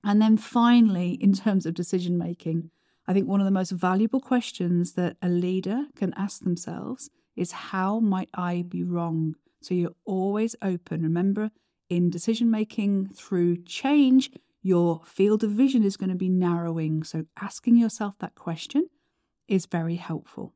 And 0.03 0.21
then 0.21 0.37
finally, 0.37 1.13
in 1.13 1.33
terms 1.33 1.65
of 1.65 1.75
decision 1.75 2.19
making, 2.19 2.71
I 3.07 3.13
think 3.13 3.29
one 3.29 3.41
of 3.41 3.45
the 3.45 3.51
most 3.51 3.71
valuable 3.71 4.21
questions 4.21 4.93
that 4.93 5.17
a 5.23 5.29
leader 5.29 5.87
can 5.97 6.13
ask 6.17 6.41
themselves 6.43 7.11
is 7.37 7.53
how 7.53 8.01
might 8.01 8.29
I 8.35 8.63
be 8.69 8.83
wrong? 8.83 9.37
So 9.61 9.75
you're 9.75 9.95
always 10.05 10.57
open. 10.61 11.03
Remember, 11.03 11.51
in 11.89 12.11
decision 12.11 12.51
making 12.51 13.09
through 13.15 13.63
change, 13.65 14.31
your 14.63 15.01
field 15.05 15.45
of 15.45 15.51
vision 15.51 15.85
is 15.85 15.97
going 15.97 16.11
to 16.11 16.17
be 16.17 16.29
narrowing. 16.29 17.05
So, 17.05 17.27
asking 17.41 17.77
yourself 17.77 18.15
that 18.19 18.35
question 18.35 18.89
is 19.47 19.67
very 19.67 19.97
helpful. 19.97 20.55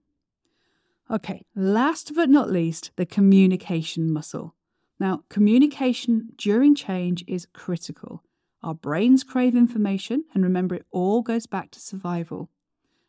Okay, 1.10 1.44
last 1.54 2.12
but 2.14 2.30
not 2.30 2.50
least, 2.50 2.90
the 2.96 3.06
communication 3.06 4.12
muscle. 4.12 4.54
Now, 4.98 5.24
communication 5.28 6.30
during 6.36 6.74
change 6.74 7.24
is 7.26 7.46
critical. 7.52 8.22
Our 8.62 8.74
brains 8.74 9.24
crave 9.24 9.56
information, 9.56 10.24
and 10.32 10.44
remember, 10.44 10.76
it 10.76 10.86
all 10.90 11.22
goes 11.22 11.46
back 11.46 11.70
to 11.72 11.80
survival. 11.80 12.50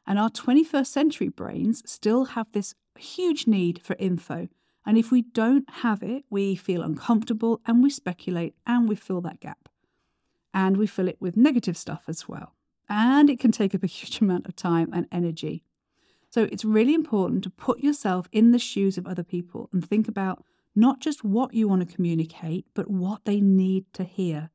And 0.06 0.18
our 0.20 0.30
21st 0.30 0.88
century 0.88 1.30
brains 1.30 1.84
still 1.86 2.26
have 2.26 2.48
this 2.52 2.76
huge 2.98 3.48
need 3.48 3.82
for 3.82 3.96
info. 4.00 4.50
And 4.86 4.98
if 4.98 5.12
we 5.12 5.22
don't 5.22 5.70
have 5.70 6.04
it, 6.04 6.26
we 6.30 6.56
feel 6.56 6.82
uncomfortable 6.82 7.62
and 7.66 7.82
we 7.82 7.90
speculate 7.90 8.56
and 8.66 8.90
we 8.90 8.96
fill 8.96 9.22
that 9.22 9.40
gap 9.40 9.62
and 10.54 10.78
we 10.78 10.88
fill 10.88 11.08
it 11.08 11.18
with 11.20 11.38
negative 11.38 11.78
stuff 11.78 12.04
as 12.08 12.28
well. 12.28 12.54
And 12.89 13.30
it 13.30 13.39
can 13.39 13.52
take 13.52 13.74
up 13.74 13.84
a 13.84 13.88
huge 13.98 14.22
amount 14.22 14.48
of 14.48 14.56
time 14.56 14.89
and 14.94 15.08
energy. 15.12 15.63
So 16.30 16.48
it's 16.52 16.66
really 16.66 16.94
important 16.94 17.44
to 17.44 17.50
put 17.50 17.80
yourself 17.80 18.28
in 18.32 18.52
the 18.52 18.60
shoes 18.60 18.98
of 18.98 19.06
other 19.06 19.24
people 19.24 19.70
and 19.72 19.88
think 19.88 20.08
about 20.08 20.44
not 20.76 21.00
just 21.00 21.24
what 21.24 21.54
you 21.54 21.68
want 21.68 21.88
to 21.88 21.96
communicate, 21.96 22.66
but 22.74 22.89
what 22.89 23.26
they 23.26 23.39
need 23.39 23.86
to 23.94 24.04
hear. 24.04 24.50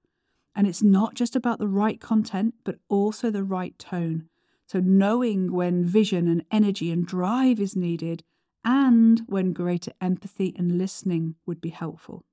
And 0.57 0.67
it's 0.67 0.83
not 0.83 1.15
just 1.15 1.37
about 1.37 1.61
the 1.61 1.69
right 1.69 2.01
content, 2.01 2.55
but 2.65 2.79
also 2.89 3.31
the 3.31 3.45
right 3.45 3.79
tone. 3.79 4.29
So 4.67 4.81
knowing 4.81 5.53
when 5.53 5.85
vision 5.85 6.27
and 6.27 6.45
energy 6.51 6.91
and 6.91 7.07
drive 7.07 7.61
is 7.61 7.77
needed 7.77 8.25
and 8.65 9.23
when 9.27 9.53
greater 9.53 9.93
empathy 10.01 10.55
and 10.59 10.77
listening 10.77 11.37
would 11.47 11.61
be 11.61 11.71
helpful. 11.71 12.25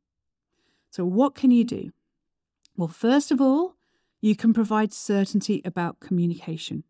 So, 0.89 1.06
what 1.06 1.36
can 1.36 1.51
you 1.51 1.63
do? 1.63 1.91
Well, 2.77 2.88
first 2.88 3.31
of 3.31 3.39
all, 3.39 3.75
you 4.21 4.35
can 4.35 4.53
provide 4.53 4.91
certainty 4.91 5.61
about 5.63 5.99
communication. 5.99 6.83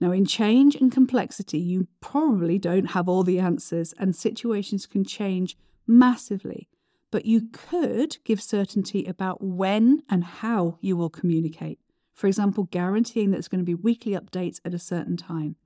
Now, 0.00 0.10
in 0.10 0.24
change 0.24 0.74
and 0.74 0.90
complexity, 0.90 1.58
you 1.58 1.86
probably 2.00 2.58
don't 2.58 2.90
have 2.90 3.08
all 3.08 3.22
the 3.22 3.38
answers, 3.38 3.94
and 3.98 4.16
situations 4.16 4.86
can 4.86 5.04
change 5.04 5.56
massively. 5.86 6.68
But 7.10 7.26
you 7.26 7.48
could 7.52 8.16
give 8.24 8.40
certainty 8.40 9.04
about 9.04 9.42
when 9.42 10.02
and 10.08 10.24
how 10.24 10.78
you 10.80 10.96
will 10.96 11.10
communicate. 11.10 11.78
For 12.14 12.26
example, 12.26 12.64
guaranteeing 12.64 13.30
that 13.30 13.36
there's 13.36 13.48
going 13.48 13.60
to 13.60 13.64
be 13.64 13.74
weekly 13.74 14.12
updates 14.12 14.60
at 14.64 14.74
a 14.74 14.78
certain 14.78 15.16
time. 15.16 15.56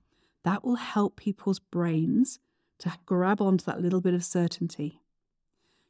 That 0.42 0.64
will 0.64 0.76
help 0.76 1.16
people's 1.16 1.59
brains 1.61 2.40
to 2.78 2.92
grab 3.06 3.40
onto 3.40 3.64
that 3.64 3.80
little 3.80 4.00
bit 4.00 4.14
of 4.14 4.24
certainty. 4.24 5.00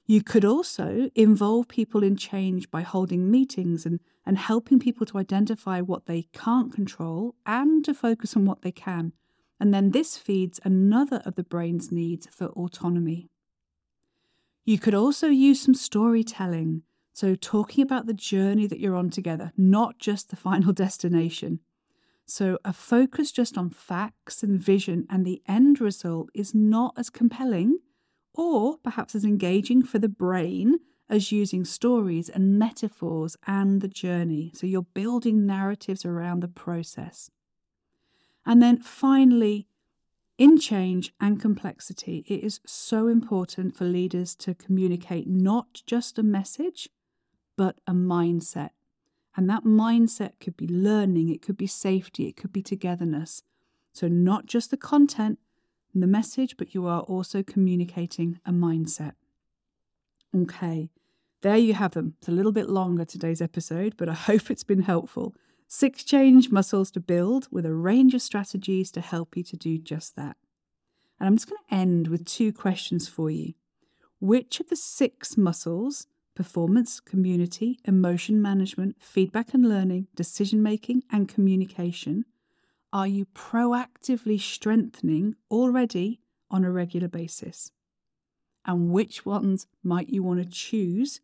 You 0.06 0.22
could 0.22 0.44
also 0.44 1.10
involve 1.16 1.66
people 1.66 2.04
in 2.04 2.16
change 2.16 2.70
by 2.70 2.82
holding 2.82 3.28
meetings 3.28 3.84
and, 3.84 3.98
and 4.24 4.38
helping 4.38 4.78
people 4.78 5.04
to 5.06 5.18
identify 5.18 5.80
what 5.80 6.06
they 6.06 6.28
can't 6.32 6.72
control 6.72 7.34
and 7.44 7.84
to 7.84 7.92
focus 7.92 8.36
on 8.36 8.44
what 8.44 8.62
they 8.62 8.70
can. 8.70 9.12
And 9.58 9.74
then 9.74 9.90
this 9.90 10.16
feeds 10.16 10.60
another 10.62 11.22
of 11.24 11.34
the 11.34 11.42
brain's 11.42 11.90
needs 11.90 12.28
for 12.30 12.46
autonomy. 12.48 13.28
You 14.64 14.78
could 14.78 14.94
also 14.94 15.28
use 15.28 15.60
some 15.60 15.74
storytelling. 15.74 16.82
So, 17.12 17.34
talking 17.34 17.82
about 17.82 18.06
the 18.06 18.12
journey 18.12 18.66
that 18.66 18.78
you're 18.78 18.96
on 18.96 19.10
together, 19.10 19.52
not 19.56 19.98
just 19.98 20.28
the 20.28 20.36
final 20.48 20.72
destination. 20.72 21.60
So, 22.26 22.58
a 22.64 22.72
focus 22.72 23.32
just 23.32 23.56
on 23.56 23.70
facts 23.70 24.42
and 24.42 24.60
vision 24.60 25.06
and 25.08 25.24
the 25.24 25.42
end 25.48 25.80
result 25.80 26.28
is 26.34 26.54
not 26.54 26.94
as 26.96 27.10
compelling 27.10 27.78
or 28.36 28.78
perhaps 28.78 29.14
as 29.14 29.24
engaging 29.24 29.82
for 29.82 29.98
the 29.98 30.08
brain 30.08 30.78
as 31.08 31.32
using 31.32 31.64
stories 31.64 32.28
and 32.28 32.58
metaphors 32.58 33.36
and 33.46 33.80
the 33.80 33.88
journey. 33.88 34.50
So, 34.54 34.66
you're 34.66 34.82
building 34.82 35.46
narratives 35.46 36.04
around 36.04 36.42
the 36.42 36.48
process. 36.48 37.30
And 38.44 38.62
then 38.62 38.78
finally, 38.78 39.66
in 40.38 40.58
change 40.58 41.12
and 41.18 41.40
complexity, 41.40 42.24
it 42.28 42.44
is 42.44 42.60
so 42.66 43.08
important 43.08 43.74
for 43.76 43.84
leaders 43.84 44.34
to 44.36 44.54
communicate 44.54 45.26
not 45.26 45.82
just 45.86 46.18
a 46.18 46.22
message, 46.22 46.88
but 47.56 47.76
a 47.86 47.92
mindset. 47.92 48.70
And 49.36 49.48
that 49.48 49.64
mindset 49.64 50.32
could 50.40 50.56
be 50.56 50.66
learning, 50.66 51.28
it 51.30 51.42
could 51.42 51.56
be 51.56 51.66
safety, 51.66 52.26
it 52.28 52.36
could 52.36 52.52
be 52.52 52.62
togetherness. 52.62 53.42
So, 53.92 54.08
not 54.08 54.46
just 54.46 54.70
the 54.70 54.76
content 54.76 55.38
the 56.00 56.06
message, 56.06 56.56
but 56.56 56.74
you 56.74 56.86
are 56.86 57.00
also 57.02 57.42
communicating 57.42 58.40
a 58.44 58.52
mindset. 58.52 59.12
Okay, 60.36 60.90
there 61.42 61.56
you 61.56 61.74
have 61.74 61.92
them. 61.92 62.14
It's 62.18 62.28
a 62.28 62.32
little 62.32 62.52
bit 62.52 62.68
longer 62.68 63.04
today's 63.04 63.40
episode, 63.40 63.94
but 63.96 64.08
I 64.08 64.14
hope 64.28 64.50
it's 64.50 64.64
been 64.64 64.82
helpful. 64.82 65.34
Six 65.68 66.04
change 66.04 66.50
muscles 66.50 66.90
to 66.92 67.00
build 67.00 67.48
with 67.50 67.66
a 67.66 67.74
range 67.74 68.14
of 68.14 68.22
strategies 68.22 68.90
to 68.92 69.00
help 69.00 69.36
you 69.36 69.42
to 69.44 69.56
do 69.56 69.78
just 69.78 70.14
that. 70.16 70.36
And 71.18 71.26
I'm 71.26 71.36
just 71.36 71.48
going 71.48 71.62
to 71.68 71.74
end 71.74 72.08
with 72.08 72.24
two 72.24 72.52
questions 72.52 73.08
for 73.08 73.30
you. 73.30 73.54
Which 74.20 74.60
of 74.60 74.68
the 74.68 74.76
six 74.76 75.36
muscles 75.36 76.06
performance, 76.34 77.00
community, 77.00 77.78
emotion 77.86 78.42
management, 78.42 78.96
feedback 79.00 79.54
and 79.54 79.66
learning, 79.66 80.06
decision 80.14 80.62
making, 80.62 81.02
and 81.10 81.28
communication 81.28 82.26
are 82.92 83.06
you 83.06 83.26
proactively 83.26 84.40
strengthening 84.40 85.34
already 85.50 86.20
on 86.50 86.64
a 86.64 86.70
regular 86.70 87.08
basis? 87.08 87.72
And 88.64 88.90
which 88.90 89.24
ones 89.24 89.66
might 89.82 90.08
you 90.08 90.22
want 90.22 90.42
to 90.42 90.48
choose 90.48 91.20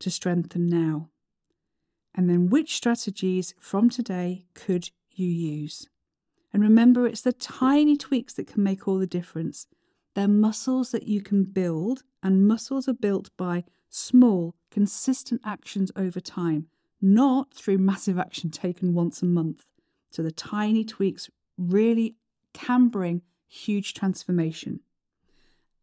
to 0.00 0.10
strengthen 0.10 0.68
now? 0.68 1.10
And 2.14 2.28
then 2.28 2.48
which 2.48 2.76
strategies 2.76 3.54
from 3.58 3.90
today 3.90 4.46
could 4.54 4.90
you 5.10 5.26
use? 5.26 5.88
And 6.52 6.62
remember, 6.62 7.06
it's 7.06 7.22
the 7.22 7.32
tiny 7.32 7.96
tweaks 7.96 8.34
that 8.34 8.46
can 8.46 8.62
make 8.62 8.86
all 8.86 8.98
the 8.98 9.06
difference. 9.06 9.66
They're 10.14 10.28
muscles 10.28 10.92
that 10.92 11.08
you 11.08 11.20
can 11.20 11.44
build, 11.44 12.04
and 12.22 12.46
muscles 12.46 12.86
are 12.88 12.94
built 12.94 13.30
by 13.36 13.64
small, 13.88 14.54
consistent 14.70 15.40
actions 15.44 15.90
over 15.96 16.20
time, 16.20 16.68
not 17.00 17.52
through 17.52 17.78
massive 17.78 18.18
action 18.18 18.50
taken 18.50 18.94
once 18.94 19.20
a 19.20 19.26
month. 19.26 19.66
So 20.14 20.22
the 20.22 20.30
tiny 20.30 20.84
tweaks 20.84 21.28
really 21.58 22.14
can 22.52 22.86
bring 22.86 23.22
huge 23.48 23.94
transformation. 23.94 24.78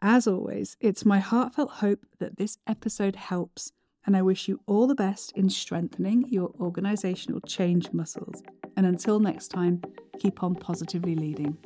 As 0.01 0.25
always, 0.25 0.77
it's 0.79 1.03
my 1.03 1.19
heartfelt 1.19 1.69
hope 1.69 2.05
that 2.19 2.37
this 2.37 2.57
episode 2.65 3.17
helps, 3.17 3.73
and 4.05 4.15
I 4.15 4.21
wish 4.21 4.47
you 4.47 4.61
all 4.67 4.87
the 4.87 4.95
best 4.95 5.33
in 5.33 5.49
strengthening 5.49 6.29
your 6.29 6.53
organizational 6.61 7.41
change 7.41 7.91
muscles. 7.91 8.41
And 8.77 8.85
until 8.85 9.19
next 9.19 9.49
time, 9.49 9.81
keep 10.17 10.41
on 10.43 10.55
positively 10.55 11.15
leading. 11.15 11.57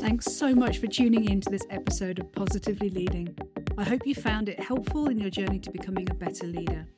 Thanks 0.00 0.26
so 0.36 0.52
much 0.52 0.78
for 0.78 0.88
tuning 0.88 1.30
in 1.30 1.40
to 1.42 1.50
this 1.50 1.64
episode 1.70 2.18
of 2.18 2.32
Positively 2.32 2.90
Leading. 2.90 3.38
I 3.78 3.84
hope 3.84 4.04
you 4.04 4.16
found 4.16 4.48
it 4.48 4.58
helpful 4.58 5.08
in 5.08 5.20
your 5.20 5.30
journey 5.30 5.60
to 5.60 5.70
becoming 5.70 6.10
a 6.10 6.14
better 6.14 6.48
leader. 6.48 6.88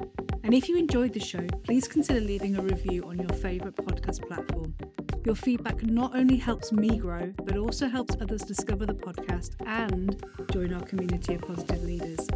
And 0.46 0.54
if 0.54 0.68
you 0.68 0.76
enjoyed 0.76 1.12
the 1.12 1.18
show, 1.18 1.44
please 1.64 1.88
consider 1.88 2.20
leaving 2.20 2.54
a 2.54 2.62
review 2.62 3.02
on 3.02 3.18
your 3.18 3.30
favourite 3.30 3.74
podcast 3.74 4.24
platform. 4.28 4.76
Your 5.24 5.34
feedback 5.34 5.82
not 5.82 6.14
only 6.14 6.36
helps 6.36 6.70
me 6.70 6.98
grow, 6.98 7.32
but 7.42 7.56
also 7.56 7.88
helps 7.88 8.14
others 8.20 8.42
discover 8.42 8.86
the 8.86 8.94
podcast 8.94 9.56
and 9.66 10.24
join 10.52 10.72
our 10.72 10.82
community 10.82 11.34
of 11.34 11.42
positive 11.42 11.82
leaders. 11.82 12.28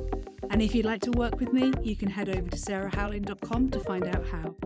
And 0.51 0.61
if 0.61 0.75
you'd 0.75 0.87
like 0.87 1.03
to 1.03 1.13
work 1.13 1.39
with 1.39 1.53
me, 1.53 1.73
you 1.85 1.95
can 1.95 2.11
head 2.11 2.29
over 2.29 2.51
to 2.51 2.57
sarahhowling.com 2.57 3.71
to 3.71 3.79
find 3.79 4.05
out 4.09 4.27
how. 4.27 4.57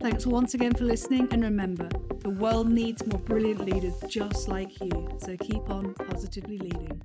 Thanks 0.00 0.26
once 0.26 0.54
again 0.54 0.72
for 0.72 0.84
listening, 0.84 1.28
and 1.30 1.42
remember, 1.42 1.90
the 2.20 2.30
world 2.30 2.70
needs 2.70 3.06
more 3.06 3.20
brilliant 3.20 3.66
leaders 3.66 3.96
just 4.08 4.48
like 4.48 4.80
you, 4.80 5.10
so 5.18 5.36
keep 5.36 5.68
on 5.68 5.92
positively 5.92 6.56
leading. 6.56 7.02